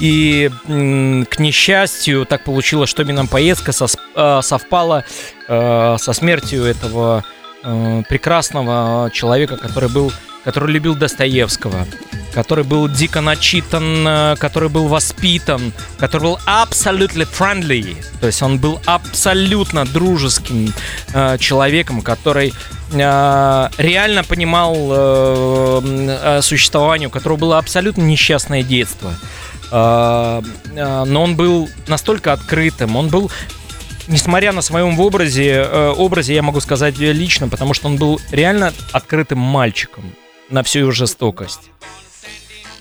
И, 0.00 0.50
к 0.66 1.38
несчастью, 1.38 2.26
так 2.26 2.44
получилось, 2.44 2.90
что 2.90 3.02
именно 3.02 3.26
поездка 3.26 3.72
а, 4.14 4.42
совпала 4.42 5.04
э, 5.48 5.96
со 5.98 6.12
смертью 6.12 6.64
этого 6.64 7.24
э, 7.62 8.02
прекрасного 8.08 9.10
человека, 9.12 9.56
который 9.56 9.88
был, 9.88 10.12
который 10.44 10.72
любил 10.72 10.94
Достоевского, 10.94 11.86
который 12.32 12.64
был 12.64 12.88
дико 12.88 13.20
начитан, 13.20 14.06
э, 14.06 14.36
который 14.38 14.68
был 14.68 14.88
воспитан, 14.88 15.72
который 15.98 16.22
был 16.22 16.38
абсолютно 16.44 17.22
friendly, 17.22 17.96
то 18.20 18.26
есть 18.26 18.42
он 18.42 18.58
был 18.58 18.80
абсолютно 18.86 19.84
дружеским 19.84 20.72
э, 21.12 21.38
человеком, 21.38 22.02
который 22.02 22.52
э, 22.92 23.68
реально 23.78 24.24
понимал 24.24 24.74
э, 24.76 25.80
э, 25.82 26.42
существование, 26.42 27.08
у 27.08 27.10
которого 27.10 27.38
было 27.38 27.58
абсолютно 27.58 28.02
несчастное 28.02 28.62
детство. 28.62 29.14
Э, 29.70 30.42
э, 30.74 31.04
но 31.04 31.22
он 31.22 31.36
был 31.36 31.68
настолько 31.86 32.32
открытым, 32.32 32.96
он 32.96 33.08
был 33.08 33.30
несмотря 34.08 34.52
на 34.52 34.62
своем 34.62 34.98
образе, 35.00 35.66
э, 35.68 35.90
образе 35.96 36.34
я 36.34 36.42
могу 36.42 36.60
сказать 36.60 36.98
лично, 36.98 37.48
потому 37.48 37.74
что 37.74 37.88
он 37.88 37.96
был 37.96 38.20
реально 38.30 38.72
открытым 38.92 39.38
мальчиком 39.38 40.14
на 40.50 40.62
всю 40.62 40.80
его 40.80 40.90
жестокость. 40.90 41.70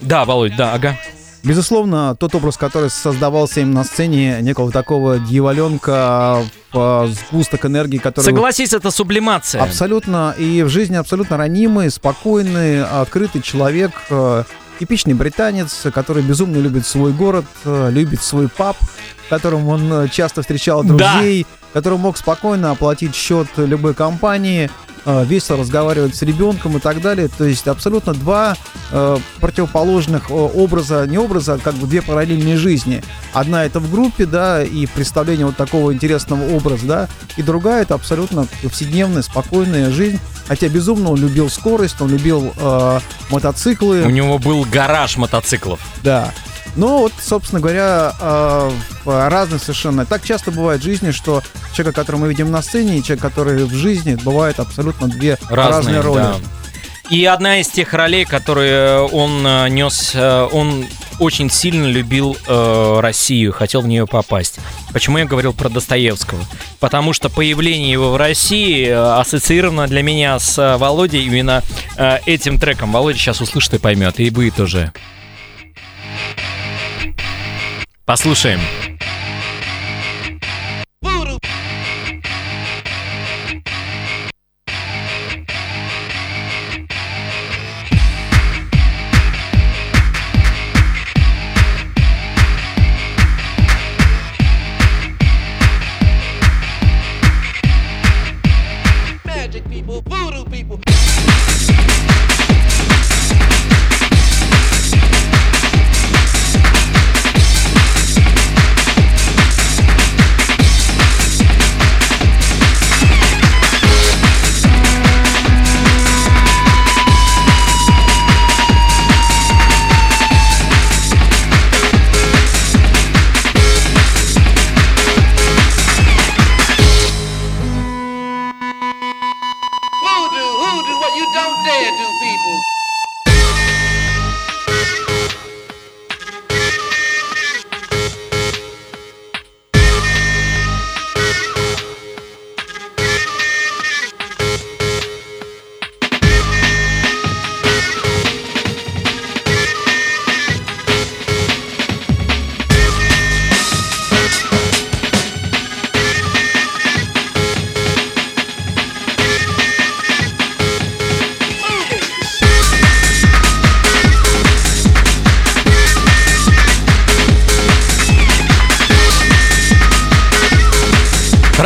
Да, 0.01 0.25
Володь, 0.25 0.55
да, 0.55 0.73
ага. 0.73 0.97
Безусловно, 1.43 2.15
тот 2.15 2.35
образ, 2.35 2.55
который 2.55 2.89
создавался 2.89 3.59
им 3.59 3.73
на 3.73 3.83
сцене, 3.83 4.37
некого 4.41 4.71
такого 4.71 5.19
дьяволенка, 5.19 6.41
э, 6.73 7.07
сгусток 7.29 7.65
энергии, 7.65 7.97
который... 7.97 8.23
Согласись, 8.23 8.71
это 8.71 8.91
сублимация. 8.91 9.61
Абсолютно, 9.61 10.33
и 10.37 10.63
в 10.63 10.69
жизни 10.69 10.95
абсолютно 10.95 11.35
ранимый, 11.35 11.91
спокойный, 11.91 12.85
открытый 12.85 13.41
человек, 13.41 13.91
э, 14.09 14.43
типичный 14.79 15.13
британец, 15.13 15.85
который 15.93 16.23
безумно 16.23 16.57
любит 16.57 16.85
свой 16.85 17.11
город, 17.11 17.45
э, 17.65 17.89
любит 17.91 18.21
свой 18.21 18.49
паб, 18.49 18.77
в 19.25 19.29
котором 19.29 19.67
он 19.67 19.91
э, 19.91 20.07
часто 20.09 20.41
встречал 20.41 20.83
Да. 20.83 21.15
друзей, 21.17 21.45
который 21.73 21.97
мог 21.97 22.17
спокойно 22.17 22.71
оплатить 22.71 23.15
счет 23.15 23.47
любой 23.57 23.93
компании, 23.93 24.69
весело 25.05 25.59
разговаривать 25.59 26.15
с 26.15 26.21
ребенком 26.21 26.77
и 26.77 26.79
так 26.79 27.01
далее. 27.01 27.27
То 27.27 27.45
есть 27.45 27.67
абсолютно 27.67 28.13
два 28.13 28.55
э, 28.91 29.17
противоположных 29.39 30.29
э, 30.29 30.33
образа, 30.33 31.05
не 31.07 31.17
образа, 31.17 31.53
а 31.53 31.57
как 31.57 31.75
бы 31.75 31.87
две 31.87 32.01
параллельные 32.01 32.57
жизни. 32.57 33.03
Одна 33.33 33.65
это 33.65 33.79
в 33.79 33.91
группе, 33.91 34.25
да, 34.25 34.63
и 34.63 34.85
представление 34.85 35.45
вот 35.45 35.57
такого 35.57 35.93
интересного 35.93 36.55
образа, 36.55 36.85
да, 36.85 37.09
и 37.37 37.41
другая 37.41 37.83
это 37.83 37.95
абсолютно 37.95 38.47
повседневная, 38.61 39.21
спокойная 39.21 39.91
жизнь. 39.91 40.19
Хотя 40.47 40.67
безумно 40.67 41.11
он 41.11 41.19
любил 41.19 41.49
скорость, 41.49 42.01
он 42.01 42.09
любил 42.09 42.53
э, 42.57 42.99
мотоциклы. 43.29 44.03
У 44.03 44.09
него 44.09 44.39
был 44.39 44.65
гараж 44.65 45.17
мотоциклов. 45.17 45.79
Да. 46.03 46.33
Но 46.75 46.99
вот, 46.99 47.13
собственно 47.21 47.61
говоря, 47.61 48.13
э, 48.19 48.71
в 49.05 49.29
разные 49.29 49.59
совершенно. 49.59 50.05
Так 50.05 50.23
часто 50.23 50.51
бывает 50.51 50.81
в 50.81 50.83
жизни, 50.83 51.11
что 51.11 51.41
человека, 51.73 52.01
которого 52.01 52.21
мы 52.21 52.29
видим 52.29 52.49
на 52.51 52.61
сцене, 52.61 52.97
и 52.97 53.03
человек, 53.03 53.21
который 53.21 53.65
в 53.65 53.73
жизни, 53.73 54.15
бывает 54.15 54.59
абсолютно 54.59 55.07
две 55.07 55.37
разные, 55.49 55.99
Разные, 55.99 56.01
роли. 56.01 56.19
да. 56.21 56.35
И 57.09 57.25
одна 57.25 57.59
из 57.59 57.67
тех 57.67 57.93
ролей, 57.93 58.25
которые 58.25 59.01
он 59.01 59.45
э, 59.45 59.69
нес, 59.69 60.13
э, 60.15 60.47
он 60.51 60.85
очень 61.19 61.51
сильно 61.51 61.85
любил 61.85 62.35
э, 62.47 62.99
Россию, 63.01 63.51
хотел 63.53 63.81
в 63.81 63.87
нее 63.87 64.07
попасть. 64.07 64.57
Почему 64.93 65.17
я 65.19 65.25
говорил 65.25 65.53
про 65.53 65.69
Достоевского? 65.69 66.39
Потому 66.79 67.13
что 67.13 67.29
появление 67.29 67.91
его 67.91 68.11
в 68.13 68.17
России 68.17 68.87
э, 68.87 69.19
ассоциировано 69.19 69.85
для 69.87 70.01
меня 70.01 70.39
с 70.39 70.57
э, 70.57 70.77
Володей 70.77 71.23
именно 71.25 71.61
э, 71.97 72.19
этим 72.25 72.57
треком. 72.57 72.91
Володя 72.93 73.19
сейчас 73.19 73.41
услышит 73.41 73.73
и 73.75 73.77
поймет, 73.79 74.19
и 74.19 74.29
вы 74.31 74.49
тоже. 74.49 74.91
Послушаем. 78.05 78.59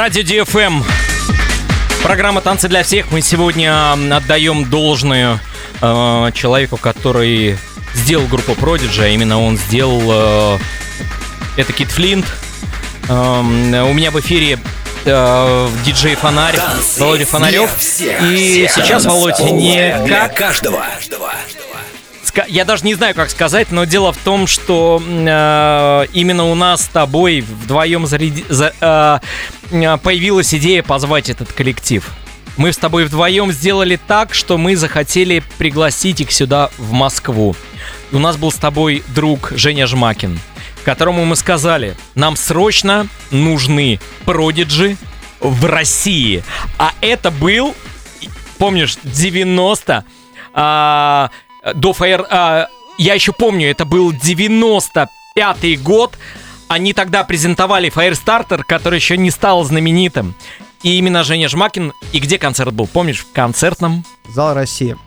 Радио 0.07 0.23
DFM. 0.23 0.85
Программа 2.01 2.39
«Танцы 2.39 2.69
для 2.69 2.83
всех». 2.83 3.11
Мы 3.11 3.21
сегодня 3.21 3.91
отдаем 4.15 4.63
должное 4.63 5.41
э, 5.81 6.31
человеку, 6.33 6.77
который 6.77 7.57
сделал 7.93 8.25
группу 8.27 8.53
Prodigy, 8.53 9.03
а 9.03 9.07
именно 9.09 9.43
он 9.43 9.57
сделал... 9.57 10.01
э, 10.05 10.59
это 11.57 11.73
Кит 11.73 11.89
Флинт. 11.91 12.25
Эм, 13.09 13.73
у 13.73 13.91
меня 13.91 14.11
в 14.11 14.19
эфире 14.21 14.59
э, 15.03 15.69
диджей 15.83 16.15
Фонарь, 16.15 16.57
Володя 16.97 17.25
Фонарев. 17.25 17.75
всех, 17.75 18.21
И 18.21 18.65
всех. 18.65 18.85
сейчас, 18.85 19.03
Володя, 19.03 19.43
не 19.51 20.07
как 20.07 20.35
каждого. 20.37 20.85
Я 22.47 22.65
даже 22.65 22.85
не 22.85 22.93
знаю, 22.95 23.15
как 23.15 23.29
сказать, 23.29 23.71
но 23.71 23.85
дело 23.85 24.13
в 24.13 24.17
том, 24.17 24.47
что 24.47 25.01
э, 25.05 26.05
именно 26.13 26.45
у 26.45 26.55
нас 26.55 26.83
с 26.83 26.87
тобой 26.87 27.41
вдвоем 27.41 28.05
зареди- 28.05 28.45
за- 28.49 28.73
э, 28.79 29.19
э, 29.71 29.97
появилась 29.97 30.53
идея 30.53 30.83
позвать 30.83 31.29
этот 31.29 31.51
коллектив. 31.51 32.07
Мы 32.57 32.73
с 32.73 32.77
тобой 32.77 33.05
вдвоем 33.05 33.51
сделали 33.51 33.99
так, 34.07 34.33
что 34.33 34.57
мы 34.57 34.75
захотели 34.75 35.43
пригласить 35.57 36.21
их 36.21 36.31
сюда, 36.31 36.69
в 36.77 36.91
Москву. 36.91 37.55
У 38.11 38.19
нас 38.19 38.35
был 38.37 38.51
с 38.51 38.55
тобой 38.55 39.03
друг 39.09 39.51
Женя 39.55 39.85
Жмакин, 39.85 40.39
которому 40.83 41.23
мы 41.25 41.35
сказали, 41.35 41.95
нам 42.15 42.35
срочно 42.35 43.07
нужны 43.31 43.99
продиджи 44.25 44.97
в 45.39 45.65
России. 45.65 46.43
А 46.79 46.93
это 47.01 47.29
был, 47.29 47.75
помнишь, 48.57 48.97
90 49.03 50.03
а, 50.59 51.29
до 51.73 51.91
Fire... 51.91 52.25
а, 52.29 52.67
я 52.97 53.13
еще 53.13 53.31
помню, 53.33 53.69
это 53.69 53.85
был 53.85 54.11
95-й 54.11 55.75
год. 55.77 56.17
Они 56.67 56.93
тогда 56.93 57.23
презентовали 57.23 57.91
Firestarter, 57.91 58.63
который 58.67 58.95
еще 58.99 59.17
не 59.17 59.31
стал 59.31 59.63
знаменитым. 59.63 60.35
И 60.83 60.97
именно 60.97 61.23
Женя 61.23 61.47
Жмакин. 61.47 61.93
И 62.11 62.19
где 62.19 62.37
концерт 62.37 62.73
был? 62.73 62.87
Помнишь? 62.87 63.21
В 63.25 63.31
концертном, 63.31 64.03
Зал 64.27 64.53
России. 64.53 64.97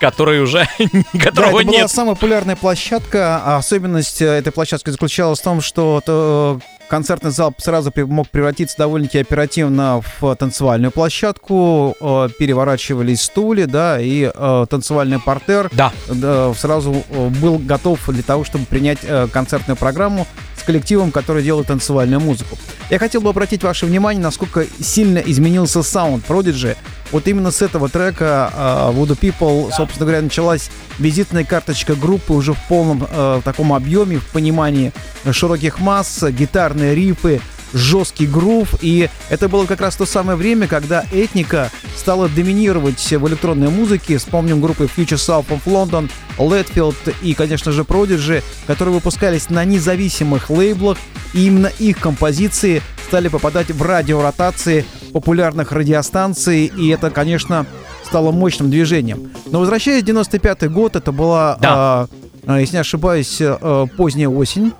который 0.00 0.42
уже... 0.42 0.68
Да, 0.78 1.18
которого 1.20 1.60
это 1.60 1.68
была 1.68 1.78
нет. 1.78 1.90
самая 1.90 2.14
популярная 2.14 2.56
площадка. 2.56 3.40
А 3.44 3.56
особенность 3.58 4.20
э, 4.20 4.26
этой 4.26 4.52
площадки 4.52 4.90
заключалась 4.90 5.40
в 5.40 5.44
том, 5.44 5.60
что 5.60 6.02
э, 6.06 6.58
концертный 6.88 7.30
зал 7.30 7.54
сразу 7.58 7.92
мог 7.96 8.28
превратиться 8.28 8.76
довольно-таки 8.78 9.18
оперативно 9.18 10.02
в 10.20 10.34
танцевальную 10.36 10.90
площадку. 10.90 11.96
Э, 12.00 12.28
Переворачивались 12.38 13.22
стулья, 13.22 13.66
да, 13.66 14.00
и 14.00 14.30
э, 14.34 14.66
танцевальный 14.68 15.18
портер 15.20 15.70
Да. 15.72 15.92
да, 16.08 16.52
сразу 16.54 17.04
э, 17.10 17.28
был 17.40 17.58
готов 17.58 18.00
для 18.08 18.22
того, 18.22 18.44
чтобы 18.44 18.66
принять 18.66 18.98
э, 19.02 19.28
концертную 19.32 19.76
программу 19.76 20.26
с 20.56 20.62
коллективом, 20.62 21.10
который 21.10 21.42
делает 21.42 21.66
танцевальную 21.68 22.20
музыку. 22.20 22.56
Я 22.90 22.98
хотел 22.98 23.20
бы 23.20 23.30
обратить 23.30 23.62
ваше 23.62 23.86
внимание, 23.86 24.22
насколько 24.22 24.66
сильно 24.80 25.18
изменился 25.18 25.82
саунд 25.82 26.24
Prodigy. 26.28 26.76
Вот 27.12 27.28
именно 27.28 27.50
с 27.50 27.62
этого 27.62 27.88
трека 27.88 28.50
э, 28.52 28.92
Voodoo 28.92 29.18
People, 29.18 29.70
собственно 29.72 30.06
говоря, 30.06 30.22
началась 30.22 30.70
визитная 30.98 31.44
карточка 31.44 31.94
группы 31.94 32.32
уже 32.32 32.54
в 32.54 32.68
полном 32.68 33.06
э, 33.08 33.40
таком 33.44 33.72
объеме, 33.72 34.18
в 34.18 34.26
понимании 34.28 34.92
широких 35.30 35.78
масс, 35.80 36.22
гитарные 36.22 36.94
рифы, 36.94 37.40
жесткий 37.74 38.26
грув, 38.26 38.74
и 38.80 39.10
это 39.28 39.48
было 39.48 39.66
как 39.66 39.80
раз 39.80 39.96
то 39.96 40.06
самое 40.06 40.38
время, 40.38 40.66
когда 40.66 41.04
этника 41.12 41.70
стала 41.96 42.28
доминировать 42.28 43.00
в 43.12 43.28
электронной 43.28 43.68
музыке. 43.68 44.18
Вспомним 44.18 44.60
группы 44.60 44.84
Future 44.96 45.16
South 45.16 45.46
of 45.48 45.60
London, 45.66 46.10
Letfield 46.38 47.14
и, 47.22 47.34
конечно 47.34 47.72
же, 47.72 47.82
Prodigy, 47.82 48.42
которые 48.66 48.94
выпускались 48.94 49.50
на 49.50 49.64
независимых 49.64 50.50
лейблах, 50.50 50.98
и 51.34 51.46
именно 51.46 51.70
их 51.78 51.98
композиции 51.98 52.80
стали 53.08 53.28
попадать 53.28 53.70
в 53.70 53.82
радиоротации 53.82 54.84
популярных 55.12 55.72
радиостанций, 55.72 56.66
и 56.66 56.88
это, 56.88 57.10
конечно, 57.10 57.66
стало 58.04 58.32
мощным 58.32 58.70
движением. 58.70 59.30
Но 59.50 59.60
возвращаясь 59.60 60.02
в 60.02 60.06
95 60.06 60.70
год, 60.70 60.96
это 60.96 61.12
была, 61.12 61.56
Да. 61.60 62.08
а, 62.46 62.60
если 62.60 62.76
не 62.76 62.80
ошибаюсь, 62.80 63.36
э, 63.40 63.86
поздняя 63.96 64.28
осень. 64.28 64.72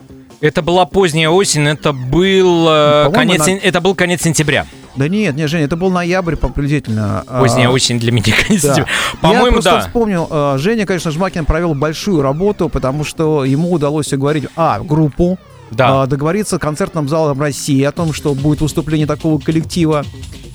Это 0.45 0.61
была 0.61 0.85
поздняя 0.85 1.31
осень, 1.31 1.67
это 1.67 1.95
был, 1.95 2.69
э, 2.69 3.05
По-моему, 3.07 3.13
конец, 3.15 3.47
на- 3.47 3.67
это 3.67 3.81
был 3.81 3.95
конец 3.95 4.21
сентября. 4.21 4.67
Да 4.95 5.09
нет, 5.09 5.35
нет, 5.35 5.49
Женя, 5.49 5.65
это 5.65 5.77
был 5.77 5.91
ноябрь 5.91 6.37
приблизительно. 6.37 7.25
а, 7.27 7.41
Поздняя 7.41 7.71
осень 7.71 7.99
для 7.99 8.13
меня 8.13 8.35
Да. 8.51 8.55
сентября. 8.55 8.85
Я 8.85 9.19
По-моему, 9.23 9.53
просто 9.53 9.71
да. 9.71 9.81
вспомнил, 9.81 10.29
э, 10.31 10.57
Женя, 10.59 10.85
конечно, 10.85 11.11
Жмакин 11.11 11.47
провел 11.47 11.73
большую 11.75 12.21
работу, 12.21 12.69
потому 12.69 13.05
что 13.05 13.47
ему 13.47 13.73
удалось 13.73 14.13
уговорить, 14.13 14.45
а, 14.55 14.81
группу, 14.81 15.39
Да. 15.75 16.03
а, 16.03 16.07
договориться 16.07 16.57
с 16.57 16.59
концертным 16.59 17.09
залом 17.09 17.41
России 17.41 17.83
о 17.83 17.93
том, 17.93 18.13
что 18.13 18.35
будет 18.35 18.61
выступление 18.61 19.07
такого 19.07 19.39
коллектива. 19.39 20.05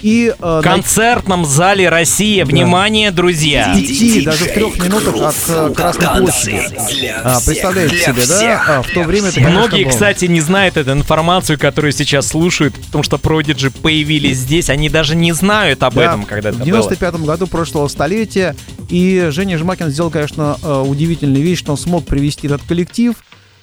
И 0.01 0.34
э, 0.39 0.60
В 0.60 0.63
концертном 0.63 1.43
зале 1.43 1.89
«Россия». 1.89 2.45
Внимание, 2.45 3.12
друзья! 3.12 3.77
Идти 3.77 4.21
даже 4.21 4.45
в 4.45 4.53
трех 4.53 4.82
минутах 4.82 5.13
от 5.21 5.36
э, 5.49 5.73
Красной 5.75 6.08
площади. 6.21 7.13
А, 7.21 7.38
представляете 7.45 7.95
для 7.95 8.05
себе, 8.05 8.25
да? 8.25 8.38
всех, 8.38 8.69
А, 8.69 8.82
в 8.82 8.88
то 8.91 9.01
время 9.03 9.27
это, 9.27 9.36
конечно, 9.41 9.58
Многие, 9.60 9.84
было. 9.84 9.91
кстати, 9.91 10.23
не 10.25 10.39
знают 10.39 10.77
эту 10.77 10.93
информацию, 10.93 11.60
которую 11.60 11.91
сейчас 11.91 12.27
слушают, 12.27 12.75
потому 12.75 13.03
что 13.03 13.17
Продиджи 13.17 13.71
появились 13.71 14.38
здесь. 14.38 14.69
Они 14.69 14.88
даже 14.88 15.15
не 15.17 15.34
знают 15.34 15.84
об 15.84 15.95
Да, 15.95 16.05
этом, 16.05 16.23
когда 16.23 16.49
это 16.49 16.55
в 16.60 16.60
было. 16.62 16.65
95 16.67 17.15
году 17.15 17.47
прошлого 17.47 17.89
столетия. 17.89 18.55
И 18.89 19.27
Женя 19.32 19.58
Жмакин 19.58 19.89
сделал, 19.89 20.12
конечно, 20.12 20.58
э, 20.63 20.79
удивительную 20.88 21.43
вещь, 21.43 21.60
что 21.60 21.73
он 21.73 21.77
смог 21.77 22.05
привести 22.05 22.47
этот 22.47 22.62
коллектив. 22.63 23.15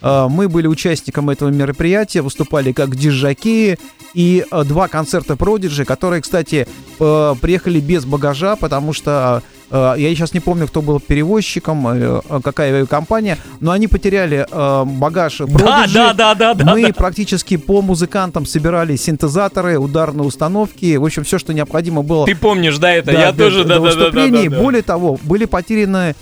Э, 0.03 0.27
Мы 0.29 0.49
были 0.49 0.67
участником 0.67 1.31
этого 1.31 1.49
мероприятия, 1.51 2.23
выступали 2.23 2.73
как 2.73 2.95
диджаки. 2.97 3.79
И 4.15 4.45
э, 4.51 4.65
два 4.65 4.89
концерта 4.89 5.37
Продиджи, 5.37 5.85
которые, 5.85 6.23
кстати, 6.23 6.67
э, 7.01 7.35
приехали 7.41 7.81
без 7.81 8.05
багажа, 8.05 8.57
потому 8.57 8.93
что 8.93 9.43
я 9.69 9.97
сейчас 9.97 10.33
не 10.33 10.39
помню, 10.39 10.69
кто 10.69 10.81
был 10.81 11.01
перевозчиком, 11.01 12.23
какая 12.45 12.87
компания, 12.87 13.37
но 13.59 13.73
они 13.73 13.89
потеряли 13.89 14.47
багаж 14.53 15.41
Prodigy. 15.41 15.93
да, 15.93 16.13
да, 16.15 16.35
да, 16.37 16.55
да. 16.55 16.65
Мы 16.73 16.83
да. 16.87 16.93
практически 16.93 17.57
по 17.57 17.83
музыкантам 17.83 18.47
собирали 18.47 18.95
синтезаторы, 18.95 19.77
ударные 19.77 20.25
установки, 20.25 20.95
в 20.95 21.05
общем, 21.05 21.25
все, 21.25 21.41
что 21.41 21.53
необходимо 21.53 22.03
было 22.03 22.27
Ты 22.27 22.37
помнишь, 22.37 22.79
да, 22.79 22.93
это? 22.93 23.11
да, 23.11 23.21
Я 23.21 23.33
до- 23.33 23.39
тоже, 23.39 23.65
до 23.65 23.81
да, 23.81 23.91
да, 23.91 23.95
да, 23.97 24.11
да, 24.13 24.49
да. 24.51 24.61
Более 24.63 24.83
того, 24.83 25.19
были 25.25 25.47
потеряны 25.47 26.15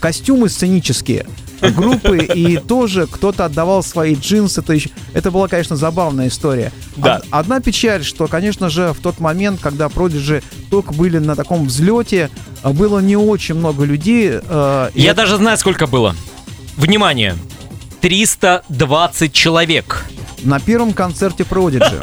костюмы 0.00 0.48
сценические 0.48 1.26
группы, 1.60 2.18
и 2.18 2.56
тоже 2.58 3.06
кто-то 3.06 3.44
отдавал 3.44 3.82
свои 3.82 4.14
джинсы. 4.14 4.62
То 4.62 4.72
есть 4.72 4.88
это 5.12 5.30
была, 5.30 5.48
конечно, 5.48 5.76
забавная 5.76 6.28
история. 6.28 6.72
Да. 6.96 7.16
Од- 7.16 7.24
Одна 7.30 7.60
печаль, 7.60 8.04
что, 8.04 8.26
конечно 8.26 8.70
же, 8.70 8.92
в 8.92 9.00
тот 9.00 9.20
момент, 9.20 9.60
когда 9.60 9.86
Prodigy 9.86 10.42
только 10.70 10.92
были 10.92 11.18
на 11.18 11.36
таком 11.36 11.66
взлете, 11.66 12.30
э, 12.62 12.70
было 12.72 12.98
не 13.00 13.16
очень 13.16 13.54
много 13.56 13.84
людей. 13.84 14.30
э, 14.32 14.90
Я 14.94 15.10
это- 15.10 15.22
даже 15.22 15.36
знаю, 15.36 15.58
сколько 15.58 15.86
было. 15.86 16.14
Внимание. 16.76 17.36
320 18.00 19.32
человек. 19.32 20.04
на 20.42 20.58
первом 20.58 20.94
концерте 20.94 21.42
Prodigy. 21.44 22.02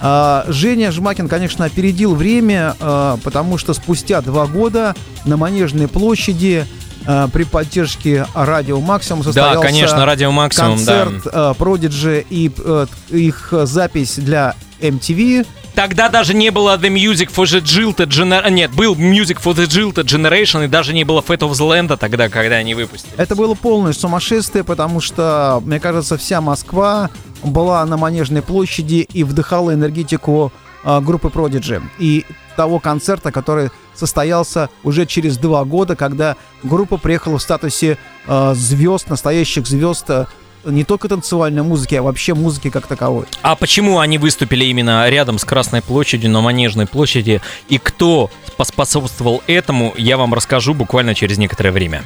А, 0.00 0.44
Женя 0.48 0.92
Жмакин, 0.92 1.26
конечно, 1.28 1.64
опередил 1.64 2.14
время, 2.14 2.76
а, 2.78 3.16
потому 3.24 3.58
что 3.58 3.74
спустя 3.74 4.20
два 4.22 4.46
года 4.46 4.94
на 5.24 5.36
Манежной 5.36 5.88
площади 5.88 6.66
а, 7.10 7.26
при 7.26 7.44
поддержке 7.44 8.26
Радио 8.34 8.80
Максимум 8.80 9.22
Да, 9.22 9.32
состоялся 9.32 9.66
конечно, 9.66 10.04
радио 10.04 10.30
максимум, 10.30 10.84
да. 10.84 11.04
концерт 11.04 11.26
а, 11.32 11.54
Prodigy 11.54 12.26
и 12.28 12.52
э, 12.54 12.86
их 13.08 13.48
запись 13.62 14.16
для 14.16 14.54
MTV. 14.78 15.46
Тогда 15.74 16.10
даже 16.10 16.34
не 16.34 16.50
было 16.50 16.76
The 16.76 16.92
Music 16.92 17.30
for 17.34 17.44
the 17.44 17.62
Jilted 17.62 18.08
Generation. 18.08 18.50
Нет, 18.50 18.72
был 18.72 18.94
Music 18.94 19.38
for 19.42 19.54
the 19.54 19.64
Jilted 19.64 20.04
Generation, 20.04 20.66
и 20.66 20.68
даже 20.68 20.92
не 20.92 21.04
было 21.04 21.24
Fate 21.26 21.48
of 21.48 21.52
the 21.52 21.66
Land 21.66 21.96
тогда, 21.96 22.28
когда 22.28 22.56
они 22.56 22.74
выпустили. 22.74 23.14
Это 23.16 23.34
было 23.34 23.54
полное 23.54 23.94
сумасшествие, 23.94 24.62
потому 24.62 25.00
что, 25.00 25.62
мне 25.64 25.80
кажется, 25.80 26.18
вся 26.18 26.42
Москва 26.42 27.08
была 27.42 27.86
на 27.86 27.96
Манежной 27.96 28.42
площади 28.42 29.08
и 29.10 29.24
вдыхала 29.24 29.72
энергетику 29.72 30.52
группы 30.84 31.28
Prodigy. 31.28 31.82
И 31.98 32.26
того 32.54 32.80
концерта, 32.80 33.32
который 33.32 33.70
состоялся 33.98 34.70
уже 34.84 35.06
через 35.06 35.36
два 35.38 35.64
года, 35.64 35.96
когда 35.96 36.36
группа 36.62 36.96
приехала 36.96 37.38
в 37.38 37.42
статусе 37.42 37.98
а, 38.26 38.54
звезд, 38.54 39.08
настоящих 39.08 39.66
звезд, 39.66 40.08
а, 40.10 40.26
не 40.64 40.84
только 40.84 41.08
танцевальной 41.08 41.62
музыки, 41.62 41.94
а 41.94 42.02
вообще 42.02 42.34
музыки 42.34 42.70
как 42.70 42.86
таковой. 42.86 43.26
А 43.42 43.56
почему 43.56 43.98
они 43.98 44.18
выступили 44.18 44.64
именно 44.64 45.08
рядом 45.08 45.38
с 45.38 45.44
Красной 45.44 45.82
площадью, 45.82 46.30
на 46.30 46.40
Манежной 46.40 46.86
площади, 46.86 47.40
и 47.68 47.78
кто 47.78 48.30
поспособствовал 48.56 49.42
этому, 49.46 49.94
я 49.96 50.16
вам 50.16 50.34
расскажу 50.34 50.74
буквально 50.74 51.14
через 51.14 51.38
некоторое 51.38 51.72
время. 51.72 52.02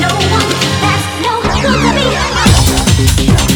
No 0.00 0.10
one 3.30 3.53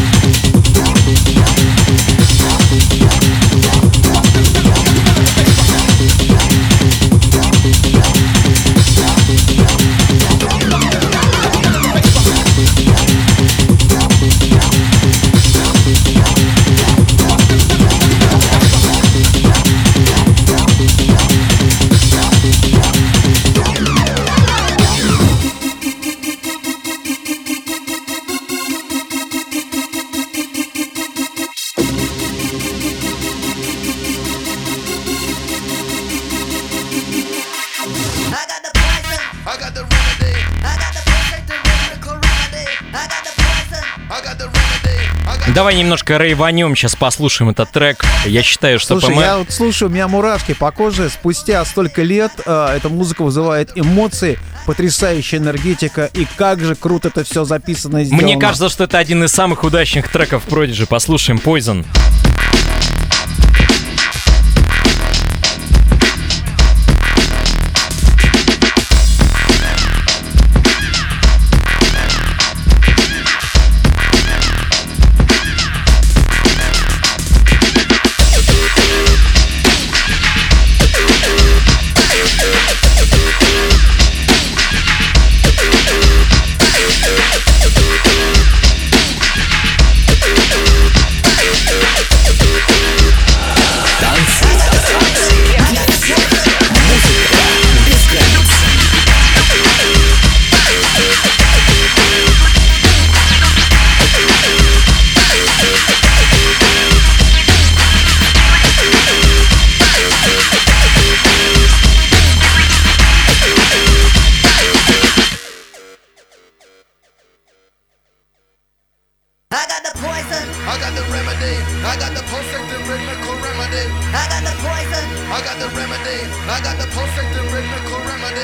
Давай 45.59 45.75
немножко 45.75 46.19
рейванем 46.19 46.77
сейчас 46.77 46.95
послушаем 46.95 47.51
этот 47.51 47.73
трек. 47.73 48.05
Я 48.25 48.45
считаю, 48.45 48.79
что 48.79 49.01
Слушай, 49.01 49.11
по 49.11 49.17
мо- 49.17 49.23
я 49.23 49.39
вот 49.39 49.51
слушаю, 49.51 49.89
у 49.89 49.93
меня 49.93 50.07
мурашки 50.07 50.55
по 50.55 50.71
коже. 50.71 51.11
Спустя 51.11 51.65
столько 51.65 52.03
лет 52.03 52.31
э, 52.47 52.75
эта 52.77 52.89
музыка 52.89 53.25
вызывает 53.25 53.73
эмоции, 53.75 54.39
потрясающая 54.67 55.41
энергетика. 55.41 56.11
И 56.15 56.29
как 56.37 56.61
же 56.61 56.77
круто 56.77 57.09
это 57.09 57.25
все 57.25 57.43
записано 57.43 57.99
и 57.99 58.05
сделано. 58.05 58.23
Мне 58.23 58.39
кажется, 58.39 58.69
что 58.69 58.85
это 58.85 58.99
один 58.99 59.25
из 59.25 59.33
самых 59.33 59.65
удачных 59.65 60.07
треков 60.13 60.47
Prodigy. 60.47 60.87
Послушаем 60.87 61.41
Poison. 61.45 61.85
I 62.25 62.28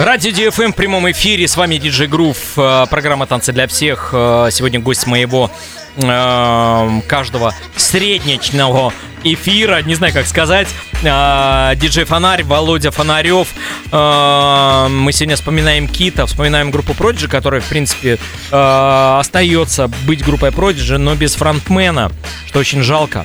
Радио 0.05 0.33
DFM 0.33 0.73
в 0.73 0.75
прямом 0.75 1.11
эфире. 1.13 1.49
С 1.49 1.57
вами 1.57 1.79
диджей 1.79 2.09
Грув. 2.09 2.37
э, 2.59 2.85
Программа 2.91 3.27
«Танцы 3.27 3.53
для 3.55 3.67
всех». 3.67 4.11
Э, 4.13 4.51
Сегодня 4.53 4.79
гость 4.79 5.07
моего 5.07 5.51
э, 5.97 7.01
каждого 7.09 7.55
среднечного 7.75 8.93
эфира, 9.23 9.81
не 9.81 9.95
знаю, 9.95 10.13
как 10.13 10.27
сказать, 10.27 10.69
э, 11.03 11.73
диджей 11.77 12.05
Фонарь, 12.05 12.45
Володя 12.45 12.91
Фонарев. 12.91 13.49
Мы 13.87 15.11
сегодня 15.13 15.37
вспоминаем 15.37 15.89
Кита, 15.89 16.27
вспоминаем 16.27 16.71
группу 16.71 16.93
Prodigy, 16.93 17.27
которая, 17.27 17.63
в 17.63 17.69
принципе, 17.71 18.19
остается 18.51 19.89
быть 20.07 20.23
группой 20.23 20.51
Prodigy, 20.51 20.99
но 20.99 21.15
без 21.15 21.35
фронтмена, 21.35 22.13
что 22.47 22.59
очень 22.59 22.83
жалко. 22.83 23.25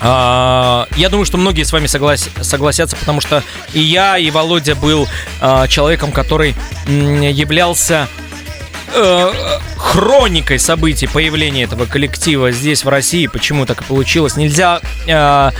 А, 0.00 0.86
Я 0.96 1.08
думаю, 1.08 1.26
что 1.26 1.36
многие 1.38 1.62
с 1.64 1.72
вами 1.72 1.86
соглас- 1.86 2.42
согласятся, 2.42 2.96
потому 2.96 3.20
что 3.20 3.42
и 3.72 3.80
я, 3.80 4.18
и 4.18 4.30
Володя 4.30 4.74
был 4.74 5.06
а, 5.40 5.68
человеком, 5.68 6.12
который 6.12 6.54
являлся 6.86 8.08
э, 8.94 9.32
хроникой 9.76 10.58
событий 10.58 11.06
появления 11.06 11.64
этого 11.64 11.86
коллектива 11.86 12.50
здесь, 12.50 12.84
в 12.84 12.88
России. 12.88 13.26
Почему 13.26 13.66
так 13.66 13.82
и 13.82 13.84
получилось? 13.84 14.36
Нельзя 14.36 14.80
э, 15.06 15.50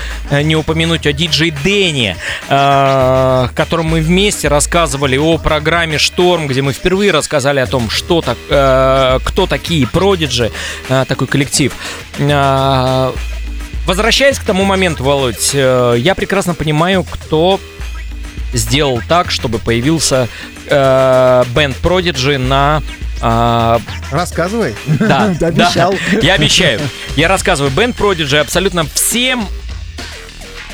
не 0.43 0.57
упомянуть 0.57 1.07
о 1.07 1.13
диджей 1.13 1.51
Дэне, 1.51 2.17
э, 2.49 3.49
котором 3.55 3.87
мы 3.87 4.01
вместе 4.01 4.49
рассказывали 4.49 5.17
о 5.17 5.39
программе 5.39 5.99
«Шторм», 5.99 6.47
где 6.49 6.63
мы 6.63 6.73
впервые 6.73 7.13
рассказали 7.13 7.61
о 7.61 7.67
том, 7.67 7.91
что 7.91 8.21
так, 8.21 8.39
э, 8.49 9.19
кто 9.25 9.47
такие 9.47 9.87
Продиджи, 9.87 10.51
э, 10.89 11.05
такой 11.07 11.27
коллектив. 11.27 11.73
Э, 12.19 13.13
Возвращаясь 13.91 14.39
к 14.39 14.45
тому 14.45 14.63
моменту, 14.63 15.03
Володь, 15.03 15.51
э, 15.53 15.97
я 15.99 16.15
прекрасно 16.15 16.55
понимаю, 16.55 17.03
кто 17.03 17.59
сделал 18.53 19.03
так, 19.09 19.33
чтобы 19.33 19.59
появился 19.59 20.29
э, 20.69 21.45
бенд 21.57 21.77
Prodigy 21.83 22.39
на... 22.39 22.85
э, 23.21 23.79
Рассказывай. 24.13 24.77
да, 24.87 25.35
Ты 25.41 25.45
обещал. 25.45 25.93
да, 26.13 26.19
я 26.23 26.35
обещаю. 26.35 26.79
Я 27.17 27.27
рассказываю. 27.27 27.73
Бенд 27.73 27.99
Prodigy 27.99 28.39
абсолютно 28.39 28.85
всем 28.85 29.49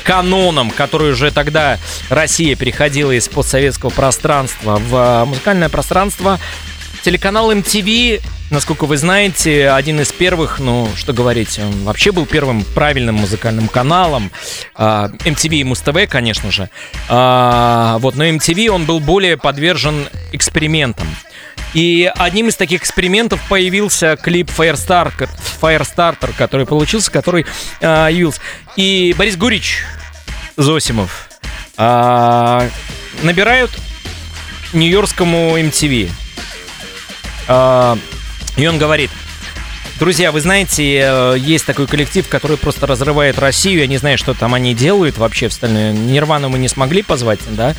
канонам, 0.03 0.69
который 0.69 1.09
уже 1.09 1.31
тогда 1.31 1.79
Россия 2.11 2.55
переходила 2.55 3.13
из 3.13 3.27
постсоветского 3.27 3.89
пространства 3.89 4.75
в 4.75 4.95
э, 4.95 5.25
музыкальное 5.25 5.69
пространство. 5.69 6.39
Телеканал 7.07 7.53
MTV, 7.53 8.21
насколько 8.51 8.85
вы 8.85 8.97
знаете, 8.97 9.69
один 9.69 10.01
из 10.01 10.11
первых, 10.11 10.59
ну, 10.59 10.89
что 10.97 11.13
говорить, 11.13 11.57
он 11.57 11.85
вообще 11.85 12.11
был 12.11 12.25
первым 12.25 12.65
правильным 12.75 13.15
музыкальным 13.15 13.69
каналом. 13.69 14.29
А, 14.75 15.07
MTV 15.23 15.55
и 15.55 15.63
Муз-ТВ, 15.63 16.09
конечно 16.09 16.51
же. 16.51 16.69
А, 17.07 17.97
Вот, 17.99 18.15
но 18.15 18.25
MTV, 18.25 18.67
он 18.67 18.83
был 18.83 18.99
более 18.99 19.37
подвержен 19.37 20.09
экспериментам. 20.33 21.07
И 21.73 22.11
одним 22.13 22.49
из 22.49 22.57
таких 22.57 22.81
экспериментов 22.81 23.39
появился 23.47 24.17
клип 24.17 24.49
Firestarter, 24.49 25.29
Firestarter 25.61 26.33
который 26.37 26.65
получился, 26.65 27.09
который 27.09 27.45
а, 27.79 28.09
явился. 28.09 28.41
И 28.75 29.15
Борис 29.17 29.37
Гурич 29.37 29.85
Зосимов 30.57 31.29
а, 31.77 32.67
набирают 33.23 33.71
нью-йоркскому 34.73 35.57
MTV. 35.57 36.11
А, 37.47 37.97
и 38.55 38.67
он 38.67 38.77
говорит, 38.77 39.11
друзья, 39.99 40.31
вы 40.31 40.41
знаете, 40.41 40.99
э, 41.03 41.35
есть 41.39 41.65
такой 41.65 41.87
коллектив, 41.87 42.27
который 42.27 42.57
просто 42.57 42.87
разрывает 42.87 43.39
Россию. 43.39 43.79
Я 43.79 43.87
не 43.87 43.97
знаю, 43.97 44.17
что 44.17 44.33
там 44.33 44.53
они 44.53 44.73
делают 44.73 45.17
вообще 45.17 45.47
в 45.47 45.51
остальное. 45.51 45.93
Нирвану 45.93 46.49
мы 46.49 46.59
не 46.59 46.67
смогли 46.67 47.03
позвать, 47.03 47.39
да. 47.49 47.75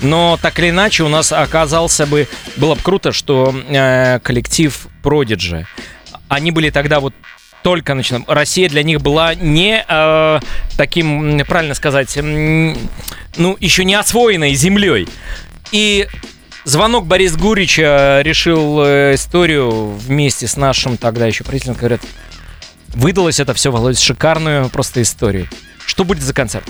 Но 0.00 0.38
так 0.40 0.58
или 0.58 0.70
иначе 0.70 1.04
у 1.04 1.08
нас 1.08 1.32
оказался 1.32 2.06
бы... 2.06 2.28
Было 2.56 2.74
бы 2.74 2.82
круто, 2.82 3.12
что 3.12 3.54
э, 3.68 4.20
коллектив 4.20 4.86
Продиджи. 5.02 5.66
Они 6.28 6.50
были 6.50 6.70
тогда 6.70 7.00
вот 7.00 7.14
только 7.62 7.94
начинаем. 7.94 8.24
Россия 8.26 8.68
для 8.68 8.82
них 8.82 9.00
была 9.00 9.34
не 9.34 9.84
э, 9.86 10.40
таким, 10.76 11.40
правильно 11.46 11.74
сказать, 11.74 12.16
ну, 12.16 13.56
еще 13.60 13.84
не 13.84 13.94
освоенной 13.94 14.54
землей. 14.54 15.08
И 15.72 16.08
звонок 16.64 17.06
Борис 17.06 17.36
Гурича 17.36 18.22
решил 18.22 18.82
э, 18.84 19.14
историю 19.14 19.90
вместе 19.90 20.46
с 20.46 20.56
нашим 20.56 20.96
тогда 20.96 21.26
еще 21.26 21.44
правительством. 21.44 21.76
Говорят, 21.76 22.00
выдалось 22.88 23.40
это 23.40 23.54
все, 23.54 23.70
Володь, 23.70 23.98
шикарную 23.98 24.68
просто 24.68 25.02
историю. 25.02 25.48
Что 25.86 26.04
будет 26.04 26.22
за 26.22 26.34
концерт? 26.34 26.68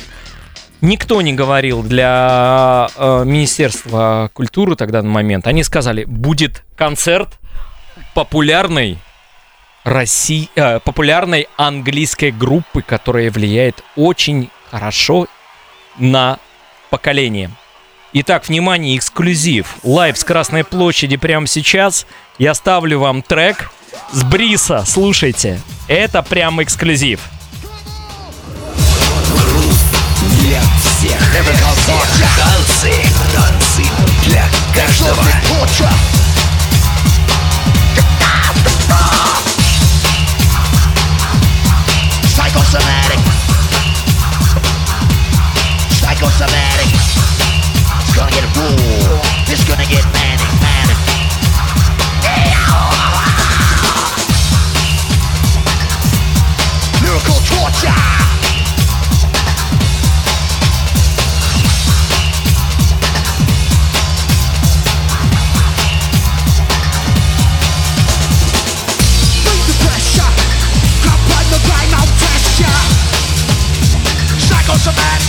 Никто 0.80 1.20
не 1.20 1.34
говорил 1.34 1.82
для 1.82 2.88
э, 2.96 3.24
Министерства 3.24 4.30
культуры 4.32 4.76
тогда 4.76 5.02
на 5.02 5.10
момент. 5.10 5.46
Они 5.46 5.62
сказали, 5.62 6.04
будет 6.04 6.64
концерт 6.74 7.38
популярной 8.14 8.98
России, 9.84 10.48
э, 10.54 10.80
популярной 10.80 11.48
английской 11.56 12.30
группы, 12.30 12.82
которая 12.82 13.30
влияет 13.30 13.82
очень 13.96 14.50
хорошо 14.70 15.26
на 15.98 16.38
поколение. 16.88 17.50
Итак, 18.12 18.48
внимание, 18.48 18.96
эксклюзив. 18.96 19.76
Лайв 19.84 20.18
с 20.18 20.24
Красной 20.24 20.64
площади 20.64 21.16
прямо 21.16 21.46
сейчас. 21.46 22.06
Я 22.38 22.54
ставлю 22.54 22.98
вам 22.98 23.22
трек 23.22 23.70
с 24.12 24.24
Бриса. 24.24 24.84
Слушайте. 24.84 25.60
Это 25.86 26.22
прям 26.22 26.60
эксклюзив. 26.60 27.20
Для 30.40 30.60
всех. 30.82 31.20
Танцы. 32.36 32.92
Танцы 33.32 33.84
для 34.26 34.44
каждого. 34.74 35.22
Psychosomatic. 42.34 43.20
Psychosomatic. 46.02 46.79
It's 49.52 49.64
gonna 49.64 49.84
get 49.84 50.04
manic, 50.12 50.60
manic. 50.60 50.96
Torture. 57.50 57.92
The 69.66 69.74
pressure. 69.84 70.32
The 71.50 71.58
I'll. 71.94 72.72
Psychosomatic. 74.38 75.19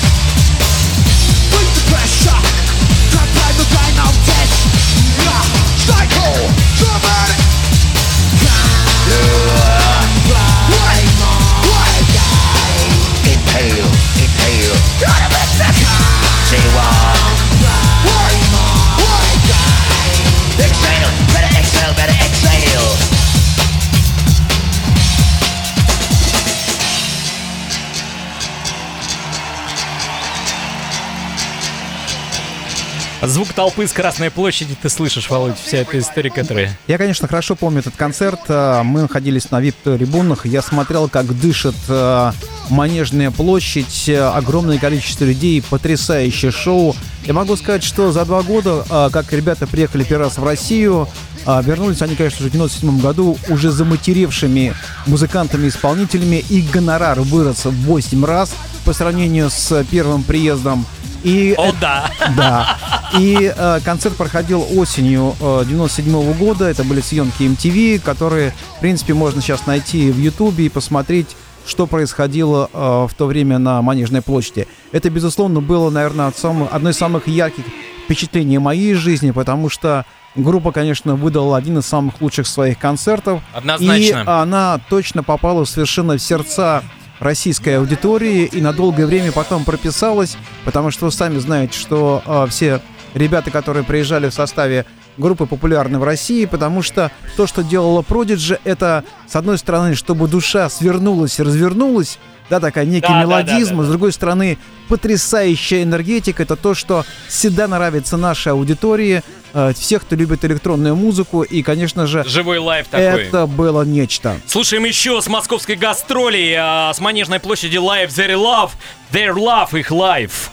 Звук 33.23 33.53
толпы 33.53 33.85
с 33.85 33.93
Красной 33.93 34.31
площади 34.31 34.75
ты 34.81 34.89
слышишь, 34.89 35.29
Володь, 35.29 35.55
вся 35.63 35.77
эта 35.77 35.99
история, 35.99 36.31
которая... 36.31 36.75
Я, 36.87 36.97
конечно, 36.97 37.27
хорошо 37.27 37.55
помню 37.55 37.81
этот 37.81 37.95
концерт. 37.95 38.39
Э, 38.47 38.81
Мы 38.83 39.01
находились 39.03 39.51
на 39.51 39.61
вип-трибунах. 39.61 40.47
Я 40.47 40.63
смотрел, 40.63 41.07
как 41.07 41.27
дышит 41.39 41.75
э, 41.87 42.31
Манежная 42.69 43.29
площадь. 43.29 44.09
э, 44.09 44.17
Огромное 44.19 44.79
количество 44.79 45.25
людей. 45.25 45.61
Потрясающее 45.61 46.49
шоу. 46.51 46.95
Я 47.23 47.33
могу 47.33 47.55
сказать, 47.57 47.83
что 47.83 48.11
за 48.11 48.25
два 48.25 48.41
года, 48.41 48.83
как 49.13 49.31
ребята 49.31 49.67
приехали 49.67 50.03
первый 50.03 50.23
раз 50.23 50.39
в 50.39 50.43
Россию, 50.43 51.07
вернулись 51.45 52.01
они, 52.01 52.15
конечно 52.15 52.39
же, 52.41 52.49
в 52.49 52.51
97 52.51 52.99
году 53.01 53.37
уже 53.49 53.69
заматеревшими 53.69 54.73
музыкантами-исполнителями. 55.05 56.43
И 56.49 56.63
гонорар 56.63 57.21
вырос 57.21 57.65
в 57.65 57.71
8 57.85 58.25
раз 58.25 58.55
по 58.83 58.93
сравнению 58.93 59.51
с 59.51 59.85
первым 59.91 60.23
приездом. 60.23 60.87
И 61.23 61.53
О, 61.57 61.71
да! 61.79 62.09
да. 62.35 62.77
И 63.17 63.53
э, 63.55 63.79
концерт 63.83 64.15
проходил 64.15 64.65
осенью 64.75 65.35
э, 65.39 65.63
97 65.67 66.33
года. 66.33 66.65
Это 66.65 66.83
были 66.83 67.01
съемки 67.01 67.43
MTV, 67.43 67.99
которые, 67.99 68.53
в 68.77 68.79
принципе, 68.79 69.13
можно 69.13 69.41
сейчас 69.41 69.65
найти 69.65 70.11
в 70.11 70.17
Ютубе 70.17 70.65
и 70.65 70.69
посмотреть, 70.69 71.35
что 71.67 71.85
происходило 71.87 72.69
э, 72.73 72.77
в 73.09 73.13
то 73.15 73.27
время 73.27 73.59
на 73.59 73.81
Манежной 73.81 74.21
площади. 74.21 74.67
Это, 74.91 75.09
безусловно, 75.09 75.61
было, 75.61 75.89
наверное, 75.89 76.31
самых- 76.35 76.73
одно 76.73 76.89
из 76.89 76.97
самых 76.97 77.27
ярких 77.27 77.65
впечатлений 78.05 78.57
моей 78.57 78.93
жизни, 78.95 79.31
потому 79.31 79.69
что 79.69 80.05
группа, 80.35 80.71
конечно, 80.71 81.15
выдала 81.15 81.57
один 81.57 81.77
из 81.77 81.85
самых 81.85 82.19
лучших 82.21 82.47
своих 82.47 82.79
концертов. 82.79 83.41
Однозначно. 83.53 84.03
И 84.03 84.11
она 84.25 84.79
точно 84.89 85.23
попала 85.23 85.65
совершенно 85.65 86.17
в 86.17 86.21
сердца 86.21 86.83
российской 87.21 87.77
аудитории 87.77 88.45
и 88.45 88.59
на 88.59 88.73
долгое 88.73 89.05
время 89.05 89.31
потом 89.31 89.63
прописалась, 89.63 90.35
потому 90.65 90.91
что 90.91 91.05
вы 91.05 91.11
сами 91.11 91.37
знаете, 91.37 91.77
что 91.77 92.21
э, 92.25 92.47
все 92.49 92.81
ребята, 93.13 93.51
которые 93.51 93.83
приезжали 93.83 94.29
в 94.29 94.33
составе 94.33 94.85
группы 95.17 95.45
популярны 95.45 95.99
в 95.99 96.03
России, 96.03 96.45
потому 96.45 96.81
что 96.81 97.11
то, 97.37 97.45
что 97.45 97.63
делала 97.63 98.01
Prodigy, 98.01 98.59
это, 98.63 99.03
с 99.27 99.35
одной 99.35 99.57
стороны, 99.57 99.95
чтобы 99.95 100.27
душа 100.27 100.69
свернулась 100.69 101.39
и 101.39 101.43
развернулась, 101.43 102.17
да, 102.49 102.59
такая 102.59 102.85
некий 102.85 103.07
Да, 103.07 103.13
да, 103.13 103.21
мелодизм, 103.21 103.77
да, 103.77 103.77
да, 103.77 103.83
а 103.83 103.85
с 103.85 103.89
другой 103.89 104.11
стороны, 104.11 104.57
потрясающая 104.87 105.83
энергетика, 105.83 106.43
это 106.43 106.55
то, 106.55 106.73
что 106.73 107.05
всегда 107.27 107.67
нравится 107.67 108.17
нашей 108.17 108.53
аудитории, 108.53 109.23
э, 109.53 109.73
всех, 109.73 110.03
кто 110.03 110.15
любит 110.15 110.43
электронную 110.45 110.95
музыку, 110.95 111.43
и, 111.43 111.61
конечно 111.61 112.07
же, 112.07 112.23
Живой 112.25 112.59
live 112.59 112.87
такой. 112.87 113.27
это 113.27 113.47
было 113.47 113.83
нечто. 113.83 114.37
Слушаем 114.45 114.85
еще 114.85 115.21
с 115.21 115.27
московской 115.27 115.75
гастроли, 115.75 116.55
а, 116.59 116.93
с 116.93 116.99
Манежной 116.99 117.39
площади 117.39 117.77
Live 117.77 118.09
Their 118.09 118.35
Law, 118.35 118.71
Their 119.11 119.35
Law, 119.35 119.79
их 119.79 119.91
live. 119.91 120.51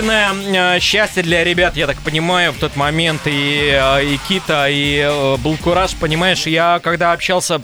Особенное 0.00 0.76
э, 0.76 0.80
счастье 0.80 1.22
для 1.22 1.44
ребят, 1.44 1.76
я 1.76 1.86
так 1.86 1.98
понимаю, 1.98 2.52
в 2.52 2.56
тот 2.56 2.74
момент 2.74 3.20
и, 3.26 3.68
э, 3.70 4.04
и 4.06 4.18
Кита, 4.26 4.66
и 4.66 4.96
э, 4.96 5.36
был 5.36 5.58
кураж, 5.58 5.94
понимаешь, 5.94 6.46
я 6.46 6.80
когда 6.82 7.12
общался, 7.12 7.60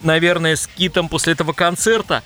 наверное, 0.00 0.56
с 0.56 0.66
Китом 0.66 1.10
после 1.10 1.34
этого 1.34 1.52
концерта, 1.52 2.22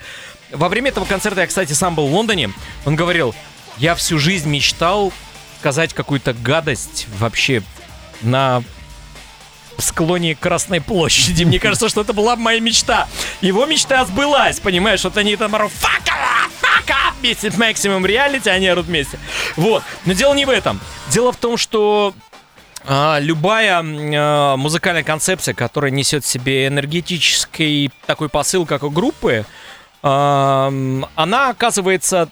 во 0.53 0.68
время 0.68 0.91
этого 0.91 1.05
концерта 1.05 1.41
я, 1.41 1.49
кстати, 1.49 1.72
сам 1.72 1.97
был 1.97 2.07
в 2.07 2.14
Лондоне, 2.14 2.53
он 2.84 2.95
говорил, 2.95 3.34
я 3.78 3.97
всю 3.97 4.20
жизнь 4.20 4.49
мечтал 4.49 5.12
сказать 5.59 5.93
какую-то 5.93 6.32
гадость 6.32 7.09
вообще 7.18 7.64
на 8.22 8.62
склоне 9.78 10.37
Красной 10.37 10.80
площади. 10.80 11.43
Мне 11.43 11.59
кажется, 11.59 11.89
что 11.89 12.03
это 12.03 12.12
была 12.12 12.37
моя 12.37 12.61
мечта. 12.61 13.09
Его 13.41 13.66
мечта 13.66 14.05
сбылась, 14.05 14.61
понимаешь? 14.61 15.03
Вот 15.03 15.16
они 15.16 15.34
там 15.34 15.57
орут 15.57 15.72
«Fuck 16.87 16.91
off! 16.91 16.97
Fuck 16.97 17.12
off!» 17.12 17.16
вместе 17.26 17.51
с 17.51 17.55
Maximum 17.55 18.03
Reality, 18.05 18.49
они 18.49 18.68
орут 18.68 18.87
вместе. 18.87 19.18
Вот. 19.57 19.82
Но 20.05 20.12
дело 20.12 20.34
не 20.34 20.45
в 20.45 20.51
этом. 20.51 20.80
Дело 21.11 21.32
в 21.32 21.37
том, 21.37 21.57
что 21.57 22.14
а, 22.84 23.18
любая 23.20 23.82
а, 23.82 24.57
музыкальная 24.57 25.03
концепция, 25.03 25.55
которая 25.55 25.91
несет 25.91 26.24
в 26.24 26.28
себе 26.28 26.68
энергетический 26.68 27.91
такой 28.07 28.28
посыл, 28.28 28.66
как 28.66 28.82
у 28.82 28.91
группы, 28.91 29.45
а, 30.03 30.72
она 31.14 31.51
оказывается 31.51 32.28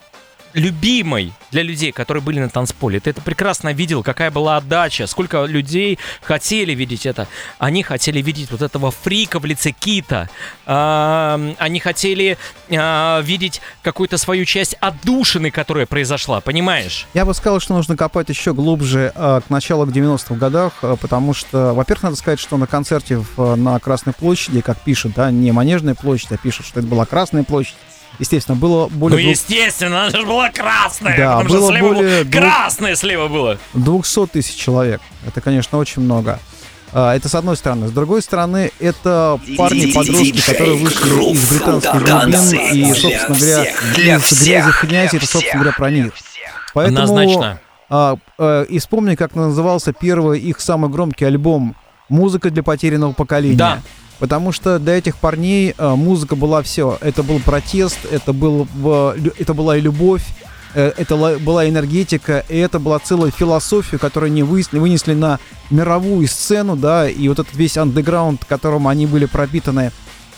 любимой 0.54 1.32
для 1.50 1.62
людей, 1.62 1.92
которые 1.92 2.22
были 2.22 2.40
на 2.40 2.48
танцполе. 2.48 3.00
Ты 3.00 3.10
это 3.10 3.20
прекрасно 3.20 3.72
видел, 3.72 4.02
какая 4.02 4.30
была 4.30 4.56
отдача, 4.56 5.06
сколько 5.06 5.44
людей 5.44 5.98
хотели 6.22 6.72
видеть 6.74 7.06
это. 7.06 7.28
Они 7.58 7.82
хотели 7.82 8.22
видеть 8.22 8.50
вот 8.50 8.62
этого 8.62 8.90
фрика 8.90 9.38
в 9.38 9.44
лице 9.44 9.72
Кита. 9.72 10.30
Они 10.66 11.80
хотели 11.80 12.38
а, 12.70 13.20
видеть 13.20 13.60
какую-то 13.82 14.16
свою 14.18 14.44
часть 14.44 14.74
отдушины, 14.80 15.50
которая 15.50 15.86
произошла, 15.86 16.40
понимаешь? 16.40 17.06
Я 17.14 17.24
бы 17.24 17.34
сказал, 17.34 17.60
что 17.60 17.74
нужно 17.74 17.96
копать 17.96 18.28
еще 18.28 18.54
глубже 18.54 19.12
э, 19.14 19.40
к 19.46 19.50
началу 19.50 19.86
к 19.86 19.90
90-х 19.90 20.34
годах, 20.36 20.72
э, 20.82 20.96
потому 21.00 21.34
что, 21.34 21.74
во-первых, 21.74 22.04
надо 22.04 22.16
сказать, 22.16 22.40
что 22.40 22.56
на 22.56 22.66
концерте 22.66 23.22
э, 23.36 23.54
на 23.54 23.78
Красной 23.78 24.12
площади, 24.12 24.60
как 24.60 24.80
пишут, 24.80 25.14
да, 25.14 25.30
не 25.30 25.52
Манежная 25.52 25.94
площадь, 25.94 26.32
а 26.32 26.36
пишут, 26.36 26.66
что 26.66 26.80
это 26.80 26.88
была 26.88 27.04
Красная 27.04 27.44
площадь. 27.44 27.74
Естественно, 28.18 28.56
было 28.56 28.86
более 28.88 29.18
Ну, 29.18 29.22
двух- 29.24 29.32
естественно, 29.50 30.02
она 30.06 30.10
же 30.10 30.24
была 30.24 30.50
красная. 30.50 31.16
Да, 31.16 31.32
потому 31.38 31.48
что 31.48 31.58
было 31.58 31.70
слева 31.72 31.94
более 31.94 32.24
двух- 32.24 32.42
красное 32.42 32.94
слева 32.96 33.28
было. 33.28 33.58
200 33.74 34.26
тысяч 34.28 34.54
человек. 34.54 35.00
Это, 35.26 35.40
конечно, 35.40 35.78
очень 35.78 36.02
много. 36.02 36.38
А, 36.92 37.16
Это 37.16 37.28
с 37.28 37.34
одной 37.34 37.56
стороны. 37.56 37.88
С 37.88 37.90
другой 37.90 38.22
стороны, 38.22 38.70
это 38.78 39.40
парни-подростки, 39.58 40.40
которые 40.40 40.76
вышли 40.76 41.32
из 41.32 41.50
британских 41.50 41.92
глубин 41.92 42.30
и, 42.72 42.94
собственно 42.94 43.36
говоря, 43.36 43.64
из 43.64 43.96
грязи 43.96 44.86
для 44.86 45.04
это, 45.04 45.26
собственно 45.26 45.54
говоря, 45.62 45.72
про 45.76 45.90
них. 45.90 46.12
Поэтому, 46.72 46.98
Однозначно. 47.02 47.60
а, 47.90 48.16
а, 48.38 48.62
и 48.62 48.78
вспомни, 48.78 49.16
как 49.16 49.34
назывался 49.34 49.92
первый 49.92 50.38
их 50.38 50.60
самый 50.60 50.88
громкий 50.90 51.24
альбом 51.24 51.74
«Музыка 52.08 52.50
для 52.50 52.62
потерянного 52.62 53.12
поколения». 53.12 53.56
Да. 53.56 53.82
Потому 54.18 54.52
что 54.52 54.78
для 54.78 54.94
этих 54.96 55.16
парней 55.16 55.74
э, 55.76 55.88
музыка 55.94 56.36
была 56.36 56.62
все. 56.62 56.96
Это 57.00 57.22
был 57.22 57.40
протест, 57.40 57.98
это, 58.10 58.32
был, 58.32 58.66
это 59.38 59.54
была 59.54 59.76
и 59.76 59.80
любовь, 59.80 60.22
э, 60.74 60.92
это 60.96 61.16
ла- 61.16 61.38
была 61.38 61.68
энергетика, 61.68 62.44
и 62.48 62.56
это 62.56 62.78
была 62.78 62.98
целая 63.00 63.30
философия, 63.32 63.98
которую 63.98 64.30
они 64.30 64.42
вынесли, 64.44 64.78
вынесли 64.78 65.14
на 65.14 65.40
мировую 65.70 66.26
сцену, 66.28 66.76
да, 66.76 67.08
и 67.08 67.28
вот 67.28 67.38
этот 67.40 67.54
весь 67.54 67.76
андеграунд, 67.76 68.44
которым 68.44 68.86
они 68.86 69.06
были 69.06 69.24
пропитаны 69.26 69.90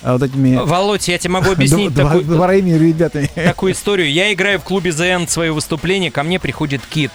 э, 0.02 0.12
вот 0.12 0.22
этими 0.22 0.56
Володь, 0.56 1.06
я 1.08 1.18
тебе 1.18 1.32
могу 1.34 1.50
объяснить 1.52 1.94
такую, 1.94 2.22
дв- 2.24 2.34
дворовыми 2.34 2.70
ребятами. 2.78 3.30
такую 3.34 3.72
историю. 3.72 4.10
Я 4.10 4.32
играю 4.32 4.58
в 4.58 4.64
клубе 4.64 4.90
End 4.90 5.28
свое 5.28 5.52
выступление, 5.52 6.10
ко 6.10 6.22
мне 6.22 6.40
приходит 6.40 6.80
Кит. 6.88 7.12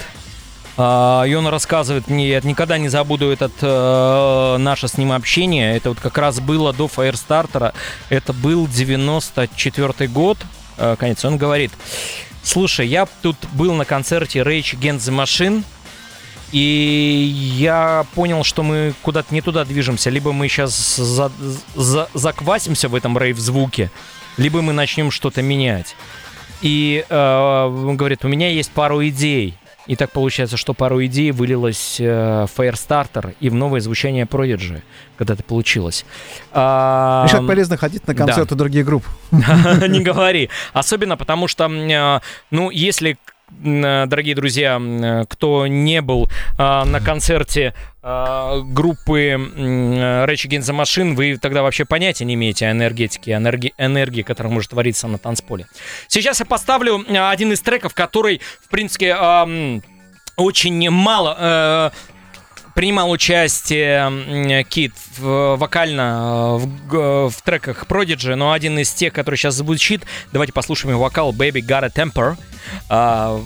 А, 0.78 1.24
И 1.26 1.34
он 1.34 1.48
рассказывает 1.48 2.08
мне, 2.08 2.30
я 2.30 2.42
никогда 2.42 2.78
не 2.78 2.90
забуду 2.90 3.30
этот 3.30 3.52
э, 3.62 4.58
наше 4.60 4.88
с 4.88 4.98
ним 4.98 5.12
общение. 5.12 5.76
Это 5.76 5.90
вот 5.90 6.00
как 6.00 6.18
раз 6.18 6.40
было 6.40 6.74
до 6.74 6.86
Firestarter. 6.86 7.74
Это 8.10 8.34
был 8.34 8.68
94 8.68 10.08
год, 10.10 10.38
э, 10.78 10.96
конец. 10.98 11.24
Он 11.26 11.38
говорит, 11.38 11.72
слушай, 12.44 12.88
я 12.88 13.08
тут 13.22 13.36
был 13.54 13.74
на 13.74 13.86
концерте 13.86 14.40
Rage 14.40 14.78
Against 14.80 15.00
the 15.10 15.24
Machine, 15.24 15.64
и 16.52 17.32
я 17.58 18.06
понял, 18.16 18.44
что 18.44 18.64
мы 18.64 18.94
куда-то 19.02 19.34
не 19.34 19.42
туда 19.42 19.64
движемся. 19.66 20.10
Либо 20.10 20.32
мы 20.34 20.48
сейчас 20.48 20.96
за- 20.98 21.32
за- 21.76 22.10
заквасимся 22.14 22.90
в 22.90 22.96
этом 22.96 23.18
рейв-звуке, 23.18 23.90
либо 24.38 24.62
мы 24.62 24.74
начнем 24.74 25.12
что-то 25.12 25.42
менять. 25.42 25.96
И 26.62 27.06
э, 27.10 27.64
он 27.66 27.98
говорит, 27.98 28.24
у 28.26 28.28
меня 28.28 28.50
есть 28.50 28.72
пару 28.72 29.06
идей. 29.08 29.56
И 29.92 29.98
так 29.98 30.10
получается, 30.10 30.56
что 30.56 30.74
пару 30.74 31.04
идей 31.04 31.32
вылилось 31.32 31.98
э, 32.00 32.46
в 32.46 32.58
Firestarter 32.58 33.36
и 33.42 33.50
в 33.50 33.54
новое 33.54 33.82
звучание 33.82 34.24
Prodigy, 34.24 34.82
когда 35.18 35.34
это 35.34 35.44
получилось. 35.44 36.06
А, 36.54 37.28
как 37.30 37.46
полезно 37.46 37.76
ходить 37.76 38.08
на 38.08 38.14
да. 38.14 38.26
концерты 38.26 38.56
других 38.56 38.86
групп. 38.86 39.04
Не 39.32 40.02
говори. 40.02 40.50
Особенно 40.72 41.18
потому 41.18 41.50
что, 41.50 41.66
э, 41.66 42.22
ну, 42.52 42.70
если, 42.70 43.18
э, 43.66 44.06
дорогие 44.06 44.34
друзья, 44.34 44.80
э, 44.82 45.26
кто 45.28 45.68
не 45.68 46.02
был 46.02 46.30
на 46.58 47.02
концерте 47.04 47.74
группы 48.04 49.20
м, 49.30 49.94
э, 49.94 50.26
Rage 50.26 50.48
Against 50.48 50.72
the 50.72 50.82
Machine, 50.82 51.14
вы 51.14 51.38
тогда 51.38 51.62
вообще 51.62 51.86
понятия 51.86 52.26
не 52.26 52.34
имеете 52.34 52.66
о 52.66 52.72
энергетике, 52.72 53.34
энергии, 53.34 53.74
энергии, 53.78 54.24
которая 54.24 54.52
может 54.52 54.72
твориться 54.72 55.08
на 55.08 55.20
танцполе. 55.20 55.68
Сейчас 56.08 56.40
я 56.40 56.46
поставлю 56.48 57.06
э, 57.08 57.30
один 57.30 57.52
из 57.52 57.62
треков, 57.62 57.94
который, 57.94 58.42
в 58.64 58.70
принципе, 58.70 59.10
эм, 59.10 59.84
очень 60.36 60.90
мало... 60.90 61.38
э, 61.40 61.92
принимал 62.74 63.12
участие 63.12 64.64
Кит 64.64 64.94
вокально 65.18 66.58
э, 66.58 66.66
в, 66.90 67.30
в 67.30 67.42
треках 67.44 67.84
Prodigy, 67.86 68.34
но 68.36 68.54
один 68.54 68.80
из 68.80 68.94
тех, 68.94 69.14
который 69.14 69.36
сейчас 69.36 69.56
звучит, 69.56 70.04
давайте 70.32 70.54
послушаем 70.54 70.94
его 70.94 71.04
вокал 71.04 71.34
Baby 71.34 71.62
Got 71.62 71.84
a 71.84 71.90
Temper. 71.90 72.38
А, 72.90 73.42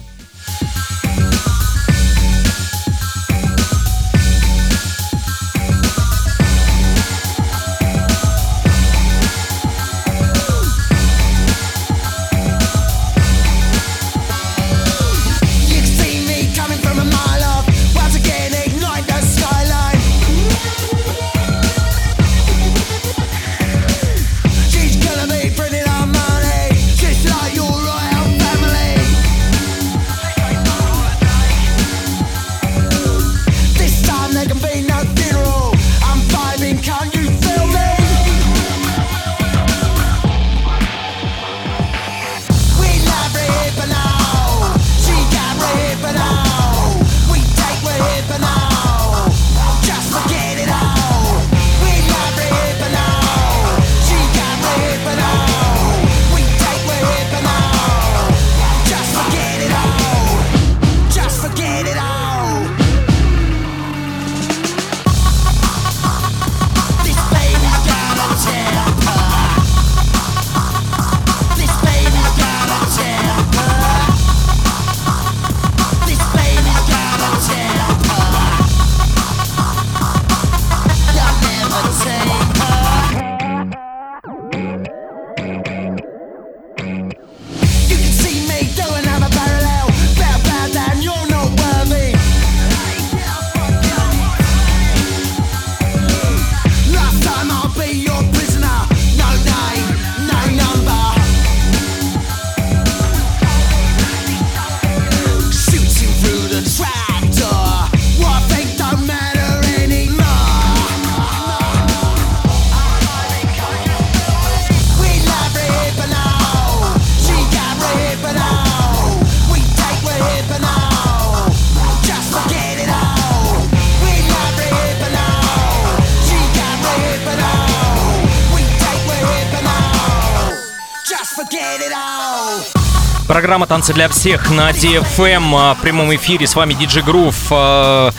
Программа 133.45 133.67
«Танцы 133.67 133.93
для 133.93 134.09
всех» 134.09 134.49
на 134.49 134.71
DFM 134.71 135.53
а, 135.55 135.75
в 135.75 135.81
прямом 135.81 136.15
эфире. 136.15 136.47
С 136.47 136.55
вами 136.55 136.73
Диджи 136.73 137.03
Грув 137.03 137.35
а, 137.51 138.09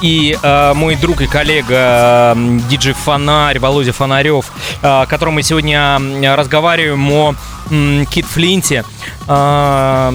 и 0.00 0.36
а, 0.42 0.74
мой 0.74 0.96
друг 0.96 1.20
и 1.20 1.28
коллега 1.28 2.32
м, 2.34 2.58
Диджи 2.66 2.92
Фонарь, 2.92 3.60
Володя 3.60 3.92
Фонарев, 3.92 4.46
а, 4.82 5.06
которым 5.06 5.34
мы 5.34 5.44
сегодня 5.44 6.00
разговариваем 6.34 7.12
о 7.12 7.34
м, 7.70 8.06
Кит 8.06 8.26
Флинте. 8.26 8.84
А, 9.28 10.12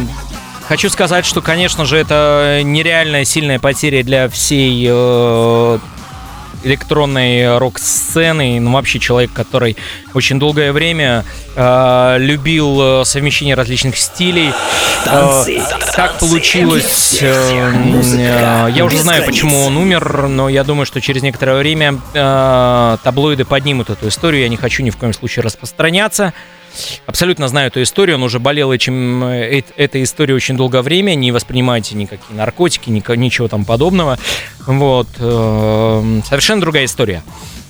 Хочу 0.68 0.90
сказать, 0.90 1.26
что, 1.26 1.42
конечно 1.42 1.86
же, 1.86 1.96
это 1.96 2.60
нереальная 2.62 3.24
сильная 3.24 3.60
потеря 3.60 4.04
для 4.04 4.28
всей 4.28 4.86
э, 4.90 5.80
электронной 6.68 7.58
рок-сцены, 7.58 8.60
ну 8.60 8.72
вообще 8.74 9.00
человек, 9.00 9.32
который 9.34 9.76
очень 10.14 10.40
долгое 10.40 10.72
время 10.72 11.26
э, 11.56 12.16
любил 12.20 13.02
э, 13.02 13.06
совмещение 13.06 13.56
различных 13.56 13.98
стилей. 13.98 14.54
Танцы, 15.06 15.58
Э, 15.58 15.70
танцы 15.70 15.92
так 15.96 16.20
получилось. 16.20 17.18
э, 17.22 17.72
э, 18.04 18.72
я 18.76 18.86
уже 18.86 18.98
знаю, 19.00 19.24
почему 19.26 19.66
он 19.66 19.78
умер, 19.78 20.28
но 20.28 20.50
я 20.50 20.64
думаю, 20.64 20.86
что 20.86 21.02
через 21.02 21.22
некоторое 21.24 21.58
время 21.58 22.00
э, 22.14 22.98
таблоиды 23.04 23.46
поднимут 23.46 23.90
эту 23.90 24.08
историю. 24.10 24.44
Я 24.44 24.50
не 24.50 24.58
хочу 24.58 24.84
ни 24.84 24.90
в 24.90 24.98
коем 24.98 25.14
случае 25.14 25.44
распространяться. 25.44 26.34
Абсолютно 27.06 27.48
знаю 27.48 27.68
эту 27.68 27.82
историю, 27.84 28.18
он 28.18 28.24
уже 28.24 28.40
болел 28.40 28.72
этим, 28.72 29.24
э, 29.24 29.64
этой 29.76 30.04
историей 30.04 30.36
очень 30.36 30.58
долгое 30.58 30.82
время, 30.82 31.16
не 31.16 31.32
воспринимайте 31.32 31.96
никакие 31.96 32.36
наркотики, 32.36 32.90
ника- 32.90 33.16
ничего 33.16 33.48
там 33.48 33.66
подобного. 33.66 34.18
Вот. 34.66 35.08
э, 35.20 36.22
Совершенно 36.26 36.62
другая 36.62 36.86
история. 36.86 37.24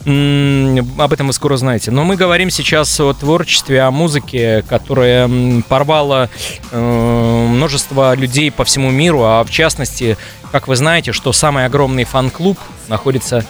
Об 0.06 1.12
этом 1.14 1.28
вы 1.28 1.34
скоро 1.34 1.58
знаете. 1.58 1.92
Но 1.92 2.06
мы 2.06 2.16
говорим 2.16 2.50
сейчас 2.50 2.98
о 3.02 3.12
творчестве, 3.14 3.82
о 3.82 3.92
музыке, 3.92 4.64
которая 4.70 5.30
порвала 5.68 6.30
э, 6.72 7.48
множество 7.50 8.16
людей 8.16 8.50
по 8.50 8.64
всему 8.64 8.90
миру, 8.90 9.24
а 9.24 9.44
в 9.44 9.50
частности, 9.50 10.18
как 10.52 10.70
вы 10.70 10.78
знаете, 10.78 11.12
что 11.12 11.34
самый 11.34 11.66
огромный 11.66 12.06
фан-клуб 12.06 12.58
находится 12.88 13.44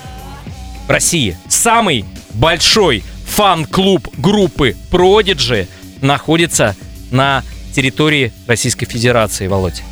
в 0.87 0.89
России. 0.89 1.37
Самый 1.47 2.05
большой 2.33 3.03
фан-клуб 3.27 4.07
группы 4.17 4.75
Prodigy 4.91 5.67
находится 6.01 6.75
на 7.11 7.43
территории 7.73 8.33
Российской 8.47 8.85
Федерации, 8.85 9.47
Володь. 9.47 9.83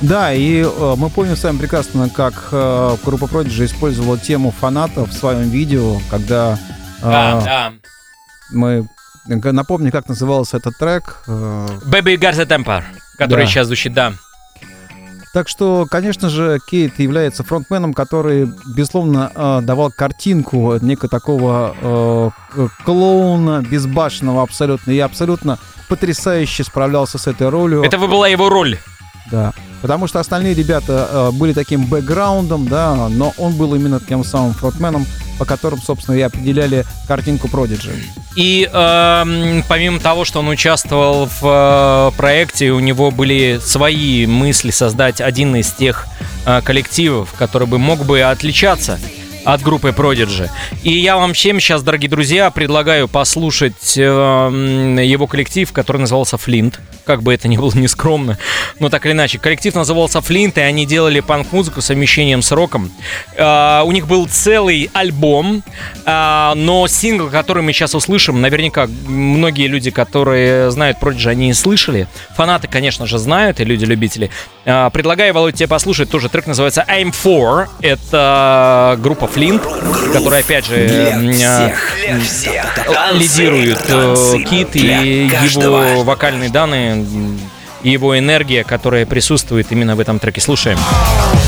Да, 0.00 0.32
и 0.32 0.62
э, 0.64 0.94
мы 0.96 1.10
помним 1.10 1.36
с 1.36 1.44
вами 1.44 1.58
прекрасно, 1.58 2.08
как 2.08 2.48
э, 2.50 2.96
группа 3.04 3.24
Prodigy 3.26 3.66
использовала 3.66 4.18
тему 4.18 4.50
фанатов 4.50 5.10
в 5.10 5.12
своем 5.12 5.48
видео, 5.48 6.00
когда 6.10 6.58
э, 7.00 7.04
да. 7.04 7.72
мы... 8.50 8.88
Напомню, 9.26 9.92
как 9.92 10.08
назывался 10.08 10.56
этот 10.56 10.76
трек. 10.78 11.22
э, 11.28 11.68
Baby 11.86 12.16
Got 12.18 12.34
the 12.34 12.46
Temper, 12.46 12.82
который 13.16 13.44
Да. 13.44 13.50
сейчас 13.50 13.68
звучит, 13.68 13.92
да. 13.92 14.14
Так 15.32 15.48
что, 15.48 15.86
конечно 15.90 16.28
же, 16.28 16.58
Кейт 16.66 16.98
является 16.98 17.42
фронтменом, 17.42 17.94
который, 17.94 18.52
безусловно, 18.66 19.32
э, 19.34 19.60
давал 19.62 19.90
картинку 19.90 20.76
некого 20.82 21.08
такого 21.08 21.74
э, 21.80 22.68
клоуна, 22.84 23.62
безбашенного 23.62 24.42
абсолютно, 24.42 24.90
и 24.90 24.98
абсолютно 24.98 25.58
потрясающе 25.88 26.64
справлялся 26.64 27.16
с 27.16 27.26
этой 27.26 27.48
ролью. 27.48 27.82
Это 27.82 27.98
была 27.98 28.28
его 28.28 28.50
роль. 28.50 28.78
Да. 29.30 29.52
Потому 29.80 30.06
что 30.06 30.20
остальные 30.20 30.54
ребята 30.54 31.08
э, 31.10 31.30
были 31.32 31.52
таким 31.52 31.86
бэкграундом, 31.86 32.68
да, 32.68 33.08
но 33.08 33.34
он 33.36 33.54
был 33.54 33.74
именно 33.74 34.00
тем 34.00 34.24
самым 34.24 34.52
фронтменом, 34.54 35.06
по 35.38 35.44
которым, 35.44 35.80
собственно, 35.82 36.14
и 36.14 36.20
определяли 36.20 36.84
картинку 37.08 37.48
Prodigy. 37.48 37.90
И 38.36 38.68
эм, 38.72 39.64
помимо 39.68 39.98
того, 39.98 40.24
что 40.24 40.38
он 40.38 40.48
участвовал 40.48 41.26
в 41.26 41.42
э, 41.42 42.16
проекте, 42.16 42.70
у 42.70 42.80
него 42.80 43.10
были 43.10 43.60
свои 43.62 44.26
мысли 44.26 44.70
создать 44.70 45.20
один 45.20 45.56
из 45.56 45.72
тех 45.72 46.06
э, 46.46 46.60
коллективов, 46.62 47.34
который 47.36 47.66
бы 47.66 47.78
мог 47.78 48.04
бы 48.04 48.22
отличаться 48.22 49.00
от 49.44 49.62
группы 49.62 49.88
Prodigy. 49.88 50.48
И 50.82 50.92
я 50.92 51.16
вам 51.16 51.32
всем 51.34 51.60
сейчас, 51.60 51.82
дорогие 51.82 52.08
друзья, 52.08 52.50
предлагаю 52.50 53.08
послушать 53.08 53.96
э, 53.96 54.00
его 54.00 55.26
коллектив, 55.26 55.70
который 55.72 55.98
назывался 55.98 56.36
Флинт. 56.36 56.80
Как 57.04 57.22
бы 57.22 57.34
это 57.34 57.48
ни 57.48 57.56
было 57.56 57.72
нескромно, 57.74 58.38
но 58.78 58.88
так 58.88 59.06
или 59.06 59.12
иначе. 59.12 59.38
Коллектив 59.38 59.74
назывался 59.74 60.20
Флинт, 60.20 60.58
и 60.58 60.60
они 60.60 60.86
делали 60.86 61.20
панк-музыку 61.20 61.80
с 61.80 61.86
совмещением 61.86 62.42
с 62.42 62.52
роком. 62.52 62.92
Э, 63.36 63.82
у 63.84 63.92
них 63.92 64.06
был 64.06 64.26
целый 64.28 64.90
альбом, 64.92 65.62
а, 66.04 66.54
но 66.54 66.86
сингл, 66.86 67.28
который 67.28 67.62
мы 67.62 67.72
сейчас 67.72 67.94
услышим, 67.94 68.40
наверняка 68.40 68.88
многие 69.06 69.66
люди, 69.66 69.90
которые 69.90 70.70
знают 70.70 70.98
Prodigy, 71.00 71.28
они 71.28 71.50
и 71.50 71.52
слышали. 71.52 72.06
Фанаты, 72.36 72.68
конечно 72.68 73.06
же, 73.06 73.18
знают, 73.18 73.60
и 73.60 73.64
люди-любители. 73.64 74.30
А, 74.64 74.90
предлагаю, 74.90 75.34
Володь, 75.34 75.56
тебе 75.56 75.66
послушать 75.68 76.08
тоже. 76.08 76.28
Трек 76.28 76.46
называется 76.46 76.84
I'm 76.88 77.12
For. 77.12 77.66
Это 77.80 78.96
группа 79.00 79.26
Флинт, 79.26 79.62
которая, 80.12 80.40
опять 80.42 80.66
же, 80.66 80.76
а, 80.76 81.18
Для 81.18 82.20
всех. 82.20 82.78
лидирует 83.14 83.84
э, 83.88 84.36
Кит 84.48 84.76
и 84.76 85.28
каждого. 85.30 85.82
его 85.82 86.04
вокальные 86.04 86.50
данные, 86.50 87.04
и 87.82 87.90
его 87.90 88.16
энергия, 88.16 88.62
которая 88.62 89.04
присутствует 89.04 89.72
именно 89.72 89.96
в 89.96 90.00
этом 90.00 90.20
треке. 90.20 90.40
Слушаем. 90.40 90.78
I've 90.78 91.41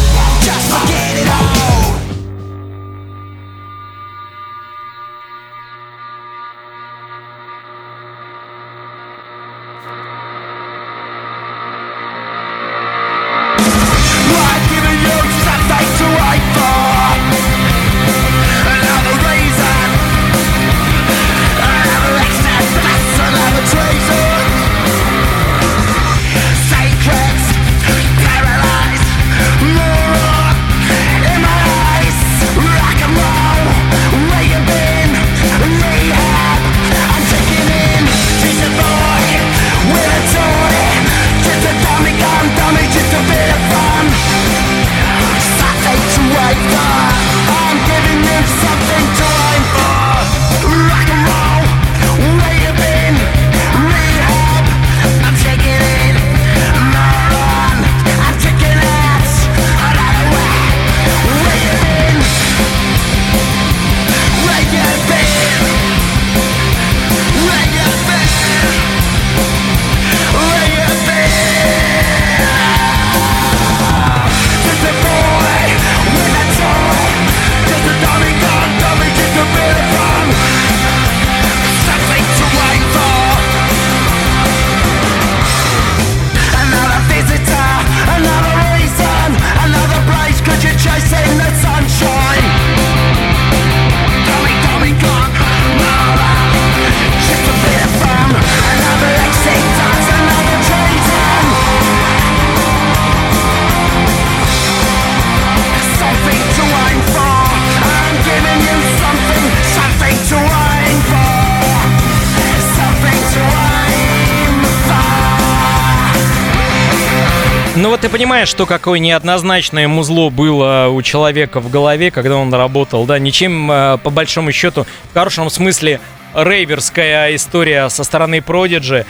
вот 117.94 118.00
ты 118.00 118.08
понимаешь, 118.08 118.48
что 118.48 118.66
какое 118.66 118.98
неоднозначное 118.98 119.86
музло 119.86 120.28
было 120.28 120.88
у 120.88 121.00
человека 121.00 121.60
в 121.60 121.70
голове, 121.70 122.10
когда 122.10 122.34
он 122.34 122.52
работал, 122.52 123.04
да, 123.06 123.20
ничем, 123.20 123.70
э, 123.70 123.98
по 124.02 124.10
большому 124.10 124.50
счету, 124.50 124.84
в 125.10 125.14
хорошем 125.14 125.48
смысле, 125.48 126.00
рейверская 126.34 127.36
история 127.36 127.88
со 127.90 128.02
стороны 128.02 128.42
Продиджи 128.42 129.06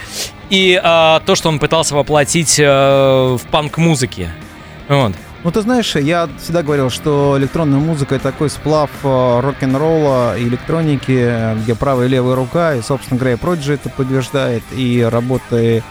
и 0.51 0.79
а, 0.83 1.19
то, 1.25 1.33
что 1.33 1.49
он 1.49 1.57
пытался 1.57 1.95
воплотить 1.95 2.59
э, 2.59 2.63
в 2.63 3.41
панк-музыке. 3.49 4.29
Вот. 4.87 5.13
Ну, 5.43 5.51
ты 5.51 5.61
знаешь, 5.61 5.95
я 5.95 6.29
всегда 6.39 6.61
говорил, 6.61 6.91
что 6.91 7.37
электронная 7.39 7.79
музыка— 7.79 8.13
это 8.17 8.25
такой 8.25 8.51
сплав 8.51 8.91
рок-н-ролла 9.01 10.37
и 10.37 10.43
электроники, 10.43 11.55
где 11.63 11.73
правая 11.73 12.05
и 12.05 12.09
левая 12.11 12.35
рука, 12.35 12.75
и, 12.75 12.83
собственно 12.83 13.19
говоря, 13.19 13.33
и 13.35 13.39
Prodigy 13.39 13.73
это 13.73 13.89
подтверждает, 13.89 14.61
и 14.75 15.01
работы 15.01 15.83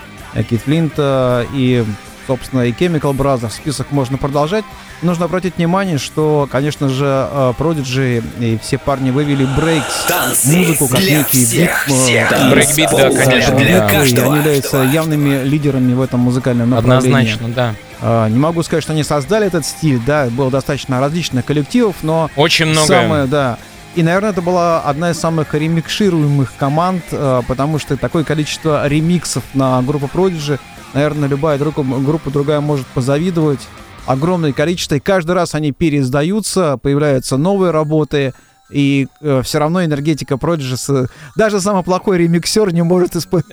Кит 0.48 0.62
Флинта, 0.62 1.44
и, 1.52 1.84
собственно, 2.26 2.62
и 2.62 2.72
Chemical 2.72 3.12
Brothers, 3.16 3.52
список 3.52 3.90
можно 3.92 4.18
продолжать. 4.18 4.64
Нужно 5.02 5.26
обратить 5.26 5.56
внимание, 5.56 5.98
что, 5.98 6.48
конечно 6.50 6.88
же, 6.88 7.04
э, 7.06 7.52
Prodigy 7.58 8.24
и 8.40 8.58
все 8.62 8.78
парни 8.78 9.10
вывели 9.10 9.44
breaks, 9.44 10.04
Танцы 10.08 10.56
музыку 10.56 10.88
как 10.88 11.00
для 11.00 11.18
некий 11.18 11.44
всех, 11.44 11.86
бит, 11.88 11.94
э, 11.96 12.02
всех. 12.04 12.32
и- 12.32 12.50
Брейкбит, 12.50 12.90
да, 12.90 13.10
конечно, 13.24 13.56
для 13.56 13.78
да. 13.80 13.88
и 13.88 13.92
каждого. 13.92 14.26
они 14.28 14.36
являются 14.38 14.82
явными 14.82 15.44
лидерами 15.44 15.92
в 15.94 16.00
этом 16.00 16.20
музыкальном 16.20 16.70
направлении. 16.70 17.08
Однозначно, 17.32 17.48
да. 17.54 17.74
А, 18.00 18.28
Не 18.28 18.38
могу 18.38 18.62
сказать, 18.62 18.82
что 18.82 18.92
они 18.92 19.02
создали 19.02 19.46
этот 19.46 19.64
стиль, 19.66 20.00
да, 20.04 20.26
было 20.26 20.50
достаточно 20.50 21.00
различных 21.00 21.44
коллективов, 21.44 21.96
но 22.02 22.30
Очень 22.36 22.66
много. 22.66 22.86
самое, 22.86 23.26
да. 23.26 23.58
И, 23.94 24.02
наверное, 24.02 24.30
это 24.30 24.42
была 24.42 24.80
одна 24.80 25.12
из 25.12 25.20
самых 25.20 25.54
ремикшируемых 25.54 26.52
команд, 26.58 27.04
э, 27.12 27.42
потому 27.46 27.78
что 27.78 27.96
такое 27.96 28.24
количество 28.24 28.86
ремиксов 28.88 29.44
на 29.54 29.80
группу 29.82 30.10
Prodigy, 30.12 30.58
наверное, 30.94 31.28
любая 31.28 31.58
друг- 31.58 31.76
группа 32.04 32.30
другая 32.30 32.60
может 32.60 32.86
позавидовать. 32.86 33.60
Огромное 34.06 34.52
количество, 34.52 34.96
и 34.96 35.00
каждый 35.00 35.32
раз 35.32 35.54
они 35.54 35.72
переиздаются, 35.72 36.78
появляются 36.82 37.36
новые 37.36 37.70
работы. 37.72 38.32
И 38.70 39.08
все 39.42 39.58
равно 39.58 39.84
энергетика 39.84 40.34
Prodigy, 40.34 41.08
даже 41.36 41.60
самый 41.60 41.84
плохой 41.84 42.18
ремиксер 42.18 42.72
не 42.72 42.82
может 42.82 43.14
испо- 43.14 43.44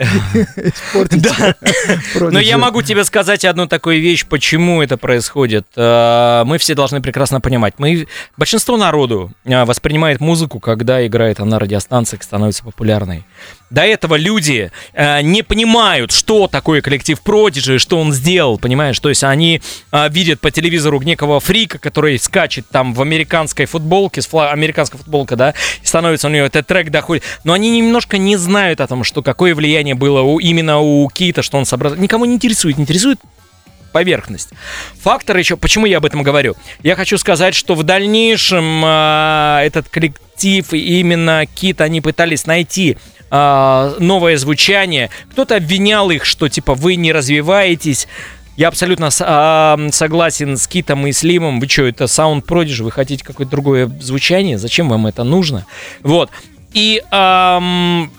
испортить 0.55 1.21
Да. 1.21 1.55
Но 2.19 2.39
я 2.39 2.57
могу 2.57 2.81
тебе 2.81 3.03
сказать 3.03 3.43
одну 3.45 3.67
такую 3.67 4.01
вещь, 4.01 4.25
почему 4.25 4.81
это 4.81 4.97
происходит. 4.97 5.67
Э, 5.75 6.43
Мы 6.45 6.57
все 6.57 6.75
должны 6.75 7.01
прекрасно 7.01 7.41
понимать. 7.41 7.73
Мы, 7.77 8.07
большинство 8.37 8.77
народу 8.77 9.31
э, 9.43 9.65
воспринимает 9.65 10.21
музыку, 10.21 10.59
когда 10.61 11.05
играет 11.05 11.39
она 11.41 11.51
на 11.51 11.59
радиостанциях, 11.59 12.23
становится 12.23 12.63
популярной. 12.63 13.25
До 13.71 13.83
этого 13.83 14.15
люди 14.15 14.69
э, 14.93 15.21
не 15.21 15.43
понимают, 15.43 16.11
что 16.11 16.47
такое 16.47 16.81
коллектив 16.81 17.17
Prodigy, 17.23 17.77
что 17.77 17.97
он 17.99 18.11
сделал, 18.11 18.59
понимаешь? 18.59 18.99
То 18.99 19.07
есть 19.07 19.23
они 19.23 19.61
э, 19.93 20.09
видят 20.09 20.41
по 20.41 20.51
телевизору 20.51 21.01
некого 21.01 21.39
фрика, 21.39 21.79
который 21.79 22.19
скачет 22.19 22.67
там 22.69 22.93
в 22.93 23.01
американской 23.01 23.65
футболке, 23.65 24.21
с 24.21 24.27
фла- 24.27 24.51
американской 24.51 24.99
футболка, 24.99 25.37
да, 25.37 25.53
и 25.81 25.85
становится 25.85 26.27
у 26.27 26.31
него 26.31 26.45
этот 26.45 26.67
трек 26.67 26.91
доходит. 26.91 27.23
Но 27.45 27.53
они 27.53 27.69
немножко 27.69 28.17
не 28.17 28.35
знают 28.35 28.81
о 28.81 28.87
том, 28.87 29.05
что 29.05 29.23
какое 29.23 29.55
влияние 29.55 29.95
было 29.95 30.19
у, 30.19 30.39
именно 30.39 30.79
у 30.79 31.07
Кита, 31.09 31.41
что 31.41 31.57
он 31.57 31.65
собрал. 31.65 31.95
Никому 31.95 32.25
не 32.25 32.35
интересует, 32.35 32.77
не 32.77 32.83
интересует 32.83 33.21
поверхность. 33.93 34.49
Фактор 35.01 35.37
еще, 35.37 35.55
почему 35.55 35.85
я 35.85 35.97
об 35.97 36.05
этом 36.05 36.23
говорю? 36.23 36.55
Я 36.83 36.97
хочу 36.97 37.17
сказать, 37.17 37.55
что 37.55 37.75
в 37.75 37.83
дальнейшем 37.83 38.81
а, 38.83 39.61
этот 39.63 39.87
коллектив 39.87 40.73
и 40.73 40.99
именно 40.99 41.45
Кит, 41.45 41.81
они 41.81 42.01
пытались 42.01 42.45
найти 42.45 42.97
а, 43.31 43.95
новое 43.97 44.37
звучание. 44.37 45.09
Кто-то 45.31 45.55
обвинял 45.55 46.11
их, 46.11 46.25
что 46.25 46.49
типа 46.49 46.75
вы 46.75 46.95
не 46.95 47.13
развиваетесь. 47.13 48.07
Я 48.57 48.67
абсолютно 48.67 49.09
а, 49.21 49.79
согласен 49.91 50.57
с 50.57 50.67
Китом 50.67 51.07
и 51.07 51.13
Слимом. 51.13 51.61
Вы 51.61 51.69
что, 51.69 51.83
это 51.83 52.03
Sound 52.03 52.45
Prodigy? 52.45 52.83
Вы 52.83 52.91
хотите 52.91 53.23
какое-то 53.23 53.51
другое 53.51 53.87
звучание? 54.01 54.57
Зачем 54.57 54.89
вам 54.89 55.07
это 55.07 55.23
нужно? 55.23 55.65
Вот. 56.03 56.29
И 56.73 57.01
ам, 57.09 58.11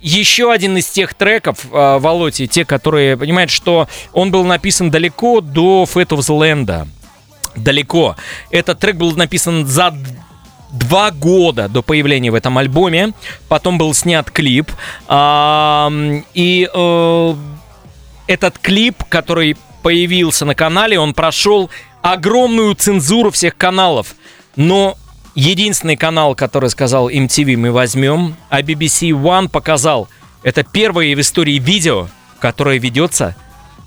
еще 0.00 0.52
один 0.52 0.76
из 0.76 0.86
тех 0.86 1.14
треков, 1.14 1.66
э, 1.72 1.98
Володи, 1.98 2.48
те, 2.48 2.64
которые, 2.64 3.16
понимаете, 3.16 3.52
что 3.52 3.88
он 4.12 4.30
был 4.30 4.44
написан 4.44 4.90
далеко 4.90 5.40
до 5.40 5.84
Fate 5.84 6.08
of 6.08 6.18
the 6.18 6.38
Land. 6.38 6.88
Далеко. 7.56 8.16
Этот 8.50 8.78
трек 8.80 8.96
был 8.96 9.12
написан 9.16 9.66
за 9.66 9.94
два 10.72 11.10
года 11.10 11.68
до 11.68 11.82
появления 11.82 12.30
в 12.30 12.34
этом 12.34 12.58
альбоме. 12.58 13.12
Потом 13.48 13.78
был 13.78 13.94
снят 13.94 14.30
клип. 14.30 14.70
И 15.10 16.70
э, 16.72 17.34
этот 18.26 18.58
клип, 18.58 19.04
который 19.08 19.56
появился 19.82 20.44
на 20.44 20.54
канале, 20.54 20.98
он 20.98 21.14
прошел 21.14 21.70
огромную 22.02 22.74
цензуру 22.74 23.30
всех 23.30 23.56
каналов. 23.56 24.14
Но 24.56 24.96
единственный 25.34 25.96
канал, 25.96 26.34
который 26.34 26.70
сказал 26.70 27.10
MTV 27.10 27.56
мы 27.56 27.72
возьмем, 27.72 28.36
а 28.50 28.60
BBC 28.60 29.10
One 29.10 29.48
показал, 29.48 30.08
это 30.42 30.62
первое 30.62 31.14
в 31.14 31.20
истории 31.20 31.58
видео, 31.58 32.08
которое 32.40 32.78
ведется 32.78 33.36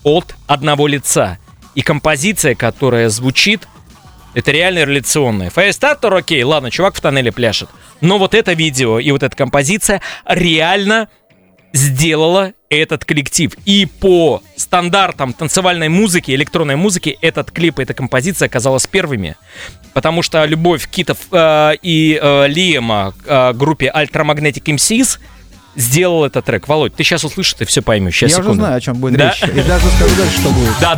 от 0.03 0.35
одного 0.47 0.87
лица. 0.87 1.37
И 1.75 1.81
композиция, 1.81 2.55
которая 2.55 3.09
звучит, 3.09 3.67
это 4.33 4.51
реально 4.51 4.85
реляционная. 4.85 5.49
Фаерстартер, 5.49 6.13
окей, 6.13 6.43
ладно, 6.43 6.71
чувак 6.71 6.95
в 6.95 7.01
тоннеле 7.01 7.31
пляшет. 7.31 7.69
Но 8.01 8.17
вот 8.17 8.33
это 8.33 8.53
видео 8.53 8.99
и 8.99 9.11
вот 9.11 9.23
эта 9.23 9.35
композиция 9.35 10.01
реально 10.25 11.07
сделала 11.73 12.51
этот 12.69 13.05
коллектив. 13.05 13.53
И 13.65 13.85
по 13.85 14.41
стандартам 14.57 15.31
танцевальной 15.33 15.87
музыки, 15.89 16.31
электронной 16.31 16.75
музыки, 16.75 17.17
этот 17.21 17.51
клип, 17.51 17.79
эта 17.79 17.93
композиция 17.93 18.47
оказалась 18.47 18.87
первыми. 18.87 19.35
Потому 19.93 20.21
что 20.21 20.43
любовь 20.45 20.87
Китов 20.89 21.17
э, 21.31 21.73
и 21.81 22.19
э, 22.21 22.47
Лиема 22.47 23.13
к 23.25 23.53
группе 23.53 23.91
Ultramagnetic 23.93 24.63
MCs 24.63 25.19
сделал 25.75 26.25
этот 26.25 26.43
трек. 26.45 26.67
Володь, 26.67 26.93
ты 26.95 27.03
сейчас 27.03 27.23
услышишь, 27.23 27.53
ты 27.53 27.65
все 27.65 27.81
поймешь. 27.81 28.15
Сейчас, 28.15 28.31
Я 28.31 28.37
уже 28.39 28.43
секунду. 28.47 28.61
знаю, 28.65 28.77
о 28.77 28.81
чем 28.81 28.95
будет 28.97 29.17
Да? 29.17 29.33
речь. 29.41 29.49
И 29.55 29.61
даже 29.67 29.85
скажу 29.87 30.15
дальше, 30.17 30.37
что 30.41 30.49
будет. 30.49 30.73
Да, 30.81 30.95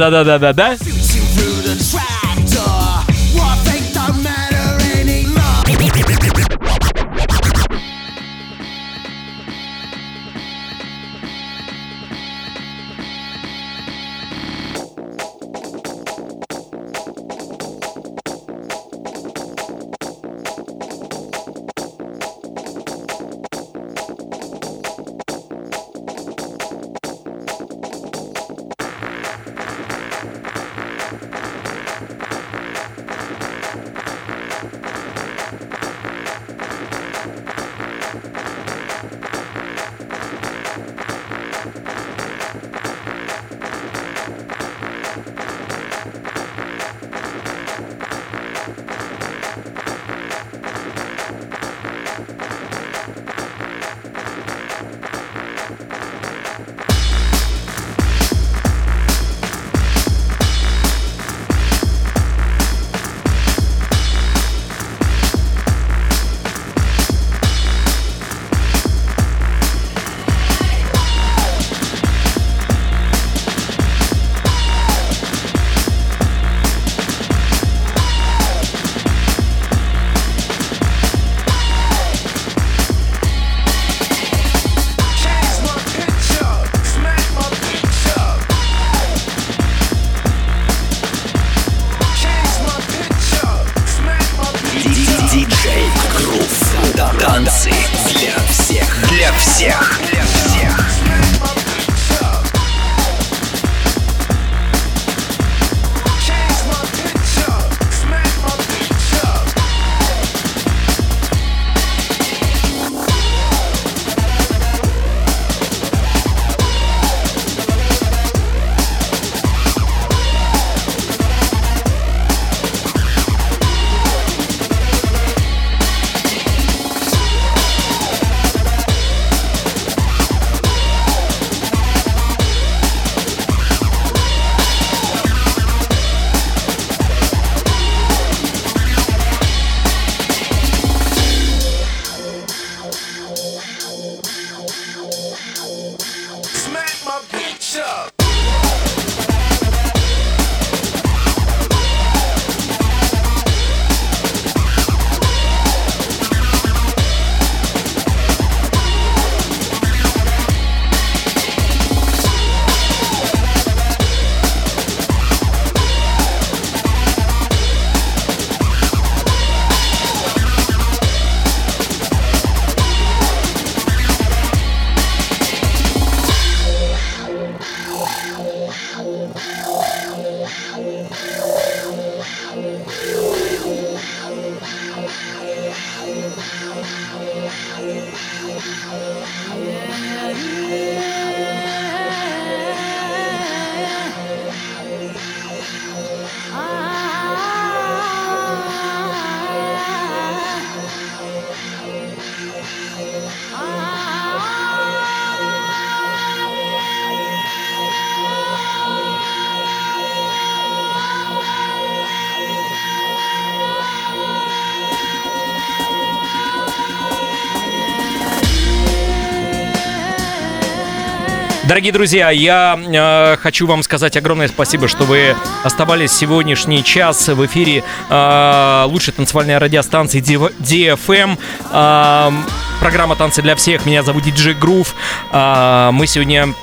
Дорогие 221.73 221.91
друзья, 221.91 222.29
я 222.29 222.79
э, 222.79 223.37
хочу 223.37 223.65
вам 223.65 223.81
сказать 223.81 224.15
огромное 224.15 224.47
спасибо, 224.47 224.87
что 224.87 225.05
вы 225.05 225.35
оставались 225.63 226.11
сегодняшний 226.11 226.83
час 226.83 227.29
в 227.29 227.43
эфире 227.47 227.83
э, 228.11 228.83
лучшей 228.85 229.11
танцевальной 229.11 229.57
радиостанции 229.57 230.21
DFM. 230.21 231.39
Э, 231.71 232.31
программа 232.79 233.15
«Танцы 233.15 233.41
для 233.41 233.55
всех». 233.55 233.87
Меня 233.87 234.03
зовут 234.03 234.21
Диджей 234.21 234.53
Грув. 234.53 234.93
Э, 235.31 235.89
мы 235.91 236.05
сегодня 236.05 236.53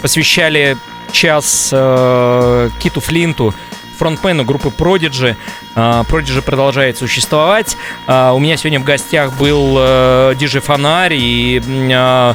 посвящали 0.00 0.78
час 1.12 1.68
э, 1.70 2.70
Киту 2.80 3.00
Флинту, 3.00 3.54
фронтмену 3.98 4.46
группы 4.46 4.68
Prodigy. 4.68 5.36
Э, 5.74 6.04
Prodigy 6.08 6.40
продолжает 6.40 6.96
существовать. 6.96 7.76
Э, 8.06 8.30
У 8.30 8.38
меня 8.38 8.56
сегодня 8.56 8.80
в 8.80 8.84
гостях 8.84 9.34
был 9.34 9.76
э, 9.78 10.34
Диджей 10.38 10.62
Фонарь 10.62 11.12
и 11.12 11.60
э, 11.62 12.34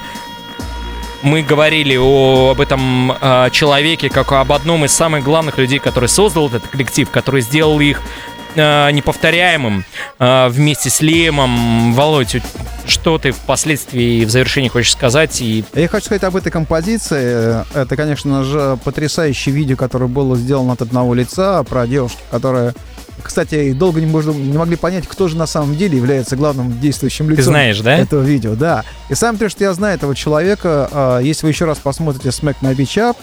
мы 1.22 1.42
говорили 1.42 1.98
о, 1.98 2.52
об 2.52 2.62
этом 2.62 3.12
э, 3.12 3.50
человеке 3.52 4.10
как 4.10 4.32
об 4.32 4.52
одном 4.52 4.86
из 4.86 4.92
самых 4.92 5.24
главных 5.24 5.58
людей, 5.58 5.80
который 5.80 6.10
создал 6.10 6.48
этот 6.48 6.68
коллектив, 6.68 7.10
который 7.10 7.42
сделал 7.42 7.80
их 7.80 8.02
э, 8.56 8.92
неповторяемым 8.92 9.84
э, 10.20 10.48
вместе 10.50 10.90
с 10.90 11.02
Лемом. 11.02 11.94
Володь, 11.94 12.38
что 12.88 13.18
ты 13.18 13.32
впоследствии 13.32 14.24
в 14.24 14.30
завершении 14.30 14.70
хочешь 14.70 14.92
сказать? 14.92 15.42
И 15.42 15.64
Я 15.74 15.88
хочу 15.88 16.06
сказать 16.06 16.24
об 16.24 16.36
этой 16.36 16.52
композиции. 16.52 17.66
Это, 17.76 17.96
конечно 17.96 18.44
же, 18.44 18.78
потрясающее 18.84 19.54
видео, 19.54 19.76
которое 19.76 20.08
было 20.08 20.36
сделано 20.38 20.74
от 20.74 20.82
одного 20.82 21.14
лица 21.14 21.62
про 21.64 21.86
девушку, 21.86 22.22
которая 22.32 22.74
кстати, 23.22 23.74
долго 23.74 24.00
не, 24.00 24.08
можно, 24.08 24.32
не 24.32 24.58
могли 24.58 24.76
понять, 24.76 25.08
кто 25.08 25.28
же 25.28 25.38
на 25.38 25.48
самом 25.48 25.76
деле 25.76 25.98
является 25.98 26.36
главным 26.36 26.80
действующим 26.80 27.30
лицом 27.30 27.46
знаешь, 27.46 27.80
да? 27.82 27.98
этого 27.98 28.22
видео. 28.22 28.56
Да. 28.56 28.84
И 29.10 29.16
самое 29.16 29.40
то, 29.40 29.50
что 29.50 29.64
я 29.64 29.74
знаю 29.74 29.96
этого 29.96 30.16
человека, 30.16 30.90
а, 30.92 31.20
если 31.20 31.46
вы 31.46 31.52
еще 31.52 31.66
раз 31.66 31.78
посмотрите 31.80 32.30
Smack 32.30 32.58
My 32.62 32.76
Beach 32.76 32.98
Up, 32.98 33.18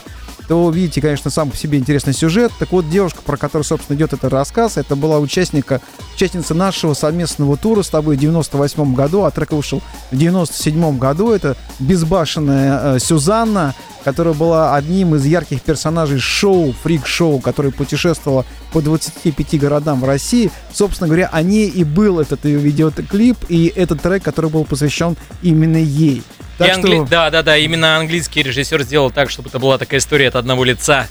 то 0.49 0.65
увидите, 0.65 1.01
конечно, 1.01 1.31
сам 1.31 1.51
по 1.51 1.57
себе 1.57 1.79
интересный 1.79 2.13
сюжет. 2.13 2.53
Так 2.59 2.73
вот, 2.73 2.89
девушка, 2.89 3.23
про 3.23 3.37
которую, 3.37 3.65
собственно, 3.65 3.97
идет 3.97 4.13
этот 4.13 4.33
рассказ, 4.33 4.77
это 4.77 4.97
была 4.97 5.19
участника, 5.19 5.81
участница 6.15 6.55
нашего 6.55 6.95
совместного 6.95 7.57
тура 7.57 7.83
с 7.83 7.89
тобой 7.89 8.17
в 8.17 8.21
98 8.21 8.95
году, 8.95 9.23
а 9.23 9.31
трек 9.31 9.53
вышел 9.53 9.83
в 10.11 10.17
97 10.17 10.99
году. 10.99 11.33
Это 11.33 11.57
безбашенная 11.81 12.97
э, 12.97 12.99
Сюзанна, 13.01 13.75
которая 14.05 14.35
была 14.35 14.77
одним 14.77 15.17
из 15.17 15.25
ярких 15.25 15.63
персонажей 15.63 16.21
шоу, 16.21 16.73
фрик-шоу, 16.73 17.41
которое 17.41 17.73
путешествовало 17.73 18.47
по 18.73 18.81
25 18.81 19.59
городам 19.59 20.01
в 20.01 20.05
России. 20.05 20.53
Собственно 20.73 21.09
говоря, 21.09 21.29
о 21.33 21.43
ней 21.43 21.69
и 21.69 21.83
был 21.83 22.21
этот 22.21 22.45
ее 22.45 22.59
видеоклип, 22.59 23.37
и 23.49 23.73
этот 23.75 24.03
трек, 24.03 24.23
который 24.23 24.49
был 24.49 24.65
посвящен 24.65 25.17
именно 25.43 25.79
ей. 25.79 26.23
Так 26.59 26.69
и 26.69 26.73
что- 26.73 26.81
англи- 26.81 27.07
Да, 27.09 27.31
да, 27.31 27.43
да, 27.43 27.57
именно 27.57 27.97
английский 27.97 28.43
режиссер 28.43 28.83
сделал 28.83 29.11
так, 29.11 29.31
чтобы 29.31 29.49
это 29.49 29.59
была 29.59 29.79
такая 29.79 30.01
история 30.01 30.29
от 30.29 30.37
одного 30.37 30.65
лица. 30.65 31.09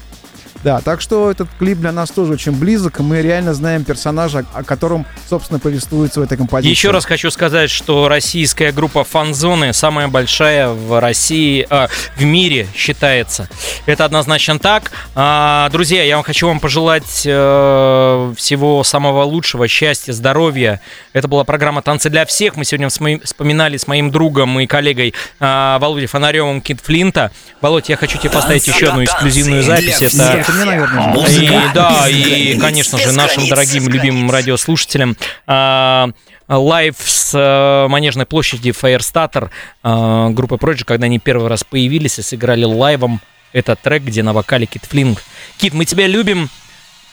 Да, 0.65 0.81
так 0.81 0.99
что 0.99 1.29
этот 1.29 1.47
клип 1.59 1.77
для 1.77 1.91
нас 1.91 2.09
тоже 2.09 2.33
очень 2.33 2.51
близок, 2.53 2.99
и 2.99 3.03
мы 3.03 3.21
реально 3.21 3.53
знаем 3.53 3.83
персонажа, 3.83 4.45
о 4.51 4.63
котором, 4.63 5.05
собственно, 5.29 5.59
повествуется 5.59 6.19
в 6.19 6.23
этой 6.23 6.39
композиции. 6.39 6.71
Еще 6.71 6.89
раз 6.89 7.05
хочу 7.05 7.29
сказать, 7.29 7.69
что 7.69 8.07
российская 8.07 8.71
группа 8.71 9.03
Фанзоны 9.03 9.73
самая 9.73 10.07
большая 10.07 10.69
в 10.69 10.99
России, 10.99 11.67
а, 11.69 11.87
в 12.15 12.23
мире 12.23 12.67
считается. 12.75 13.47
Это 13.85 14.05
однозначно 14.05 14.57
так. 14.57 14.91
А, 15.13 15.69
друзья, 15.69 16.01
я 16.01 16.15
вам 16.15 16.25
хочу 16.25 16.47
вам 16.47 16.59
пожелать 16.59 17.21
э, 17.27 18.33
всего 18.35 18.83
самого 18.83 19.21
лучшего, 19.21 19.67
счастья, 19.67 20.13
здоровья. 20.13 20.81
Это 21.13 21.27
была 21.27 21.43
программа 21.43 21.83
«Танцы 21.83 22.09
для 22.09 22.25
всех». 22.25 22.55
Мы 22.55 22.65
сегодня 22.65 22.87
вспоми- 22.87 23.23
вспоминали 23.23 23.77
с 23.77 23.85
моим 23.85 24.09
другом 24.09 24.59
и 24.59 24.65
коллегой 24.65 25.13
а, 25.39 25.77
Володей 25.77 26.07
Фонаревым 26.07 26.59
Кит 26.59 26.81
Флинта. 26.81 27.31
Володь, 27.61 27.89
я 27.89 27.97
хочу 27.97 28.17
тебе 28.17 28.31
поставить 28.31 28.65
еще 28.65 28.87
одну 28.87 29.03
эксклюзивную 29.03 29.61
запись. 29.61 30.01
Это 30.01 30.54
мне, 30.55 30.65
наверное, 30.65 31.03
и, 31.03 31.07
Музыка 31.13 31.71
да, 31.73 32.07
и, 32.09 32.57
конечно 32.59 32.97
же, 32.97 33.11
нашим 33.11 33.47
дорогим 33.47 33.87
любимым 33.89 34.31
радиослушателям. 34.31 35.15
а, 35.45 36.09
Лайв 36.47 36.95
с 36.99 37.31
э, 37.33 37.87
Манежной 37.89 38.27
площади 38.27 38.69
Firestarter 38.69 39.49
э, 39.83 40.29
группы 40.29 40.55
Project, 40.55 40.85
когда 40.85 41.05
они 41.05 41.17
первый 41.17 41.49
раз 41.49 41.63
появились 41.63 42.19
и 42.19 42.21
сыграли 42.21 42.65
лайвом 42.65 43.19
этот 43.51 43.79
трек, 43.81 44.03
где 44.03 44.21
на 44.21 44.31
вокале 44.31 44.67
Кит 44.67 44.83
Флинг. 44.85 45.23
Кит, 45.57 45.73
мы 45.73 45.85
тебя 45.85 46.05
любим, 46.05 46.49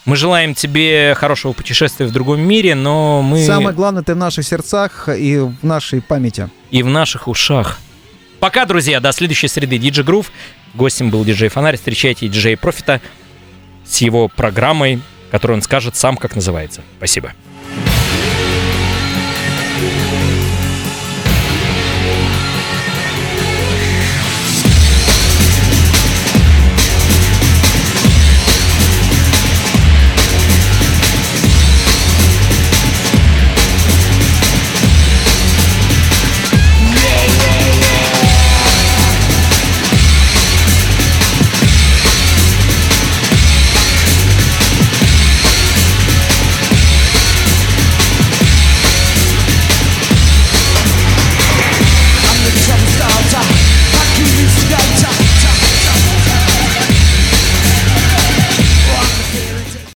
мы 0.05 0.17
желаем 0.17 0.55
тебе 0.55 1.15
хорошего 1.17 1.53
путешествия 1.53 2.05
в 2.07 2.13
другом 2.13 2.41
мире, 2.41 2.75
но 2.75 3.23
мы 3.23 3.47
Самое 3.47 3.75
главное, 3.75 4.03
ты 4.03 4.13
в 4.15 4.19
наших 4.19 4.45
сердцах 4.45 5.09
и 5.09 5.39
в 5.39 5.55
нашей 5.63 6.03
памяти. 6.03 6.51
и 6.71 6.83
в 6.83 6.89
наших 6.89 7.27
ушах. 7.29 7.79
Пока, 8.39 8.67
друзья, 8.67 9.01
до 9.01 9.13
следующей 9.13 9.49
среды. 9.49 9.79
Диджей 9.79 10.05
Грув. 10.05 10.33
Гостем 10.75 11.11
был 11.11 11.25
диджей 11.25 11.49
Фонарь. 11.49 11.77
Встречайте 11.77 12.27
диджей 12.29 12.57
Профита 12.57 13.01
с 13.85 13.99
его 13.99 14.29
программой, 14.29 15.01
которую 15.31 15.57
он 15.57 15.63
скажет 15.63 15.97
сам, 15.97 16.17
как 16.17 16.35
называется. 16.35 16.83
Спасибо. 16.99 17.33
Thank 19.83 20.12